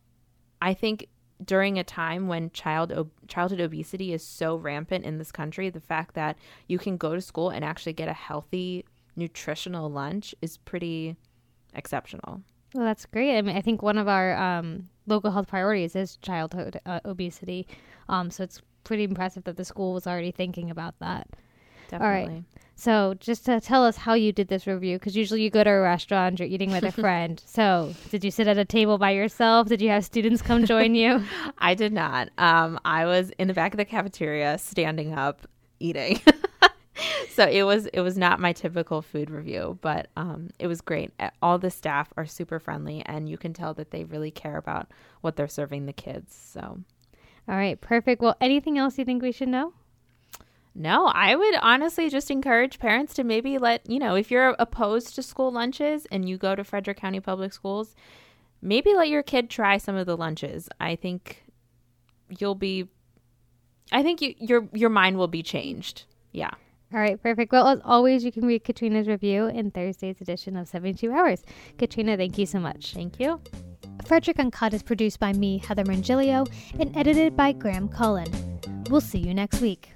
I 0.61 0.75
think 0.75 1.09
during 1.44 1.77
a 1.77 1.85
time 1.85 2.29
when 2.29 2.51
child 2.51 2.92
ob- 2.92 3.11
childhood 3.27 3.61
obesity 3.61 4.12
is 4.12 4.25
so 4.25 4.55
rampant 4.55 5.05
in 5.05 5.18
this 5.18 5.33
country, 5.33 5.70
the 5.70 5.81
fact 5.81 6.14
that 6.14 6.38
you 6.68 6.79
can 6.79 6.96
go 6.96 7.16
to 7.16 7.20
school 7.20 7.51
and 7.51 7.64
actually 7.64 7.94
get 7.94 8.09
a 8.09 8.12
healthy 8.12 8.85
nutritional 9.16 9.90
lunch 9.90 10.37
is 10.40 10.57
pretty 10.57 11.16
exceptional. 11.75 12.42
Well, 12.74 12.85
that's 12.85 13.06
great. 13.06 13.37
I 13.37 13.42
mean, 13.42 13.56
I 13.56 13.61
think 13.61 13.82
one 13.82 13.98
of 13.98 14.08
our 14.08 14.37
um, 14.37 14.88
local 15.06 15.30
health 15.30 15.48
priorities 15.48 15.94
is 15.94 16.16
childhood 16.18 16.80
uh, 16.87 17.00
obesity. 17.04 17.66
Um, 18.08 18.30
so 18.30 18.44
it's 18.44 18.61
pretty 18.85 19.04
impressive 19.04 19.44
that 19.44 19.56
the 19.56 19.64
school 19.64 19.92
was 19.92 20.06
already 20.06 20.30
thinking 20.30 20.70
about 20.70 20.94
that. 21.00 21.28
Definitely. 21.88 22.22
All 22.22 22.28
right. 22.37 22.44
So 22.74 23.14
just 23.20 23.44
to 23.44 23.61
tell 23.61 23.85
us 23.85 23.96
how 23.96 24.14
you 24.14 24.32
did 24.32 24.48
this 24.48 24.66
review, 24.66 24.98
because 24.98 25.14
usually 25.14 25.42
you 25.42 25.50
go 25.50 25.62
to 25.62 25.70
a 25.70 25.80
restaurant, 25.80 26.40
you're 26.40 26.48
eating 26.48 26.72
with 26.72 26.82
a 26.82 26.90
friend. 27.00 27.40
so 27.46 27.94
did 28.11 28.24
you 28.24 28.30
sit 28.30 28.48
at 28.48 28.58
a 28.58 28.64
table 28.64 28.98
by 28.98 29.11
yourself? 29.11 29.68
Did 29.68 29.82
you 29.82 29.90
have 29.90 30.04
students 30.04 30.42
come 30.42 30.64
join 30.64 30.94
you? 30.94 31.22
I 31.58 31.74
did 31.74 31.92
not. 31.92 32.30
Um, 32.38 32.80
I 32.85 33.04
was 33.04 33.30
in 33.38 33.48
the 33.48 33.54
back 33.54 33.74
of 33.74 33.78
the 33.78 33.85
cafeteria, 33.85 34.58
standing 34.58 35.12
up, 35.12 35.46
eating. 35.78 36.20
so 37.31 37.44
it 37.44 37.62
was 37.62 37.87
it 37.87 38.00
was 38.00 38.18
not 38.18 38.40
my 38.40 38.52
typical 38.52 39.02
food 39.02 39.31
review, 39.31 39.78
but 39.81 40.09
um, 40.16 40.50
it 40.59 40.66
was 40.66 40.81
great. 40.81 41.12
All 41.40 41.59
the 41.59 41.70
staff 41.70 42.12
are 42.16 42.26
super 42.26 42.59
friendly, 42.59 43.02
and 43.07 43.28
you 43.28 43.38
can 43.38 43.52
tell 43.52 43.74
that 43.74 43.90
they 43.90 44.05
really 44.05 44.31
care 44.31 44.57
about 44.57 44.90
what 45.20 45.37
they're 45.37 45.48
serving 45.48 45.87
the 45.87 45.92
kids. 45.92 46.35
So, 46.35 46.61
all 47.48 47.57
right, 47.57 47.81
perfect. 47.81 48.20
Well, 48.20 48.37
anything 48.40 48.78
else 48.78 48.98
you 48.98 49.05
think 49.05 49.22
we 49.22 49.33
should 49.33 49.48
know? 49.48 49.72
No, 50.74 51.07
I 51.07 51.37
would 51.37 51.55
honestly 51.61 52.09
just 52.09 52.31
encourage 52.31 52.78
parents 52.78 53.12
to 53.14 53.24
maybe 53.24 53.59
let, 53.59 53.88
you 53.90 53.98
know, 53.98 54.14
if 54.14 54.31
you're 54.31 54.57
opposed 54.59 55.14
to 55.14 55.22
school 55.22 55.52
lunches 55.52 56.07
and 56.11 56.26
you 56.26 56.38
go 56.38 56.55
to 56.55 56.64
Frederick 56.64 56.96
County 56.96 57.20
Public 57.20 57.52
Schools, 57.52 57.94
maybe 58.62 58.94
let 58.94 59.11
your 59.11 59.22
kid 59.22 59.50
try 59.50 59.76
some 59.76 59.96
of 59.96 60.07
the 60.07 60.16
lunches. 60.16 60.70
I 60.81 60.96
think 60.96 61.44
you'll 62.38 62.55
be 62.55 62.88
I 63.92 64.02
think 64.02 64.22
you, 64.22 64.35
your 64.38 64.68
your 64.72 64.88
mind 64.90 65.18
will 65.18 65.28
be 65.28 65.42
changed. 65.42 66.05
Yeah. 66.33 66.50
All 66.92 67.00
right, 67.00 67.20
perfect. 67.22 67.52
Well, 67.52 67.68
as 67.68 67.81
always, 67.85 68.22
you 68.22 68.31
can 68.31 68.44
read 68.44 68.64
Katryna's 68.64 69.09
review 69.09 69.46
in 69.46 69.70
Thursday's 69.70 70.20
edition 70.20 70.57
of 70.57 70.68
72 70.68 71.11
Hours. 71.11 71.42
Katrina, 71.78 72.16
thank 72.18 72.37
you 72.37 72.44
so 72.44 72.59
much. 72.59 72.92
Thank 72.92 73.18
you. 73.18 73.40
Frederick 74.05 74.38
Uncut 74.38 74.74
is 74.74 74.83
produced 74.83 75.18
by 75.18 75.33
me, 75.33 75.59
Heather 75.59 75.85
Mongilio, 75.85 76.46
and 76.78 76.94
edited 76.96 77.35
by 77.37 77.52
Graham 77.52 77.88
Cullen. 77.88 78.61
We'll 78.90 79.00
see 79.00 79.18
you 79.18 79.33
next 79.33 79.61
week. 79.61 79.91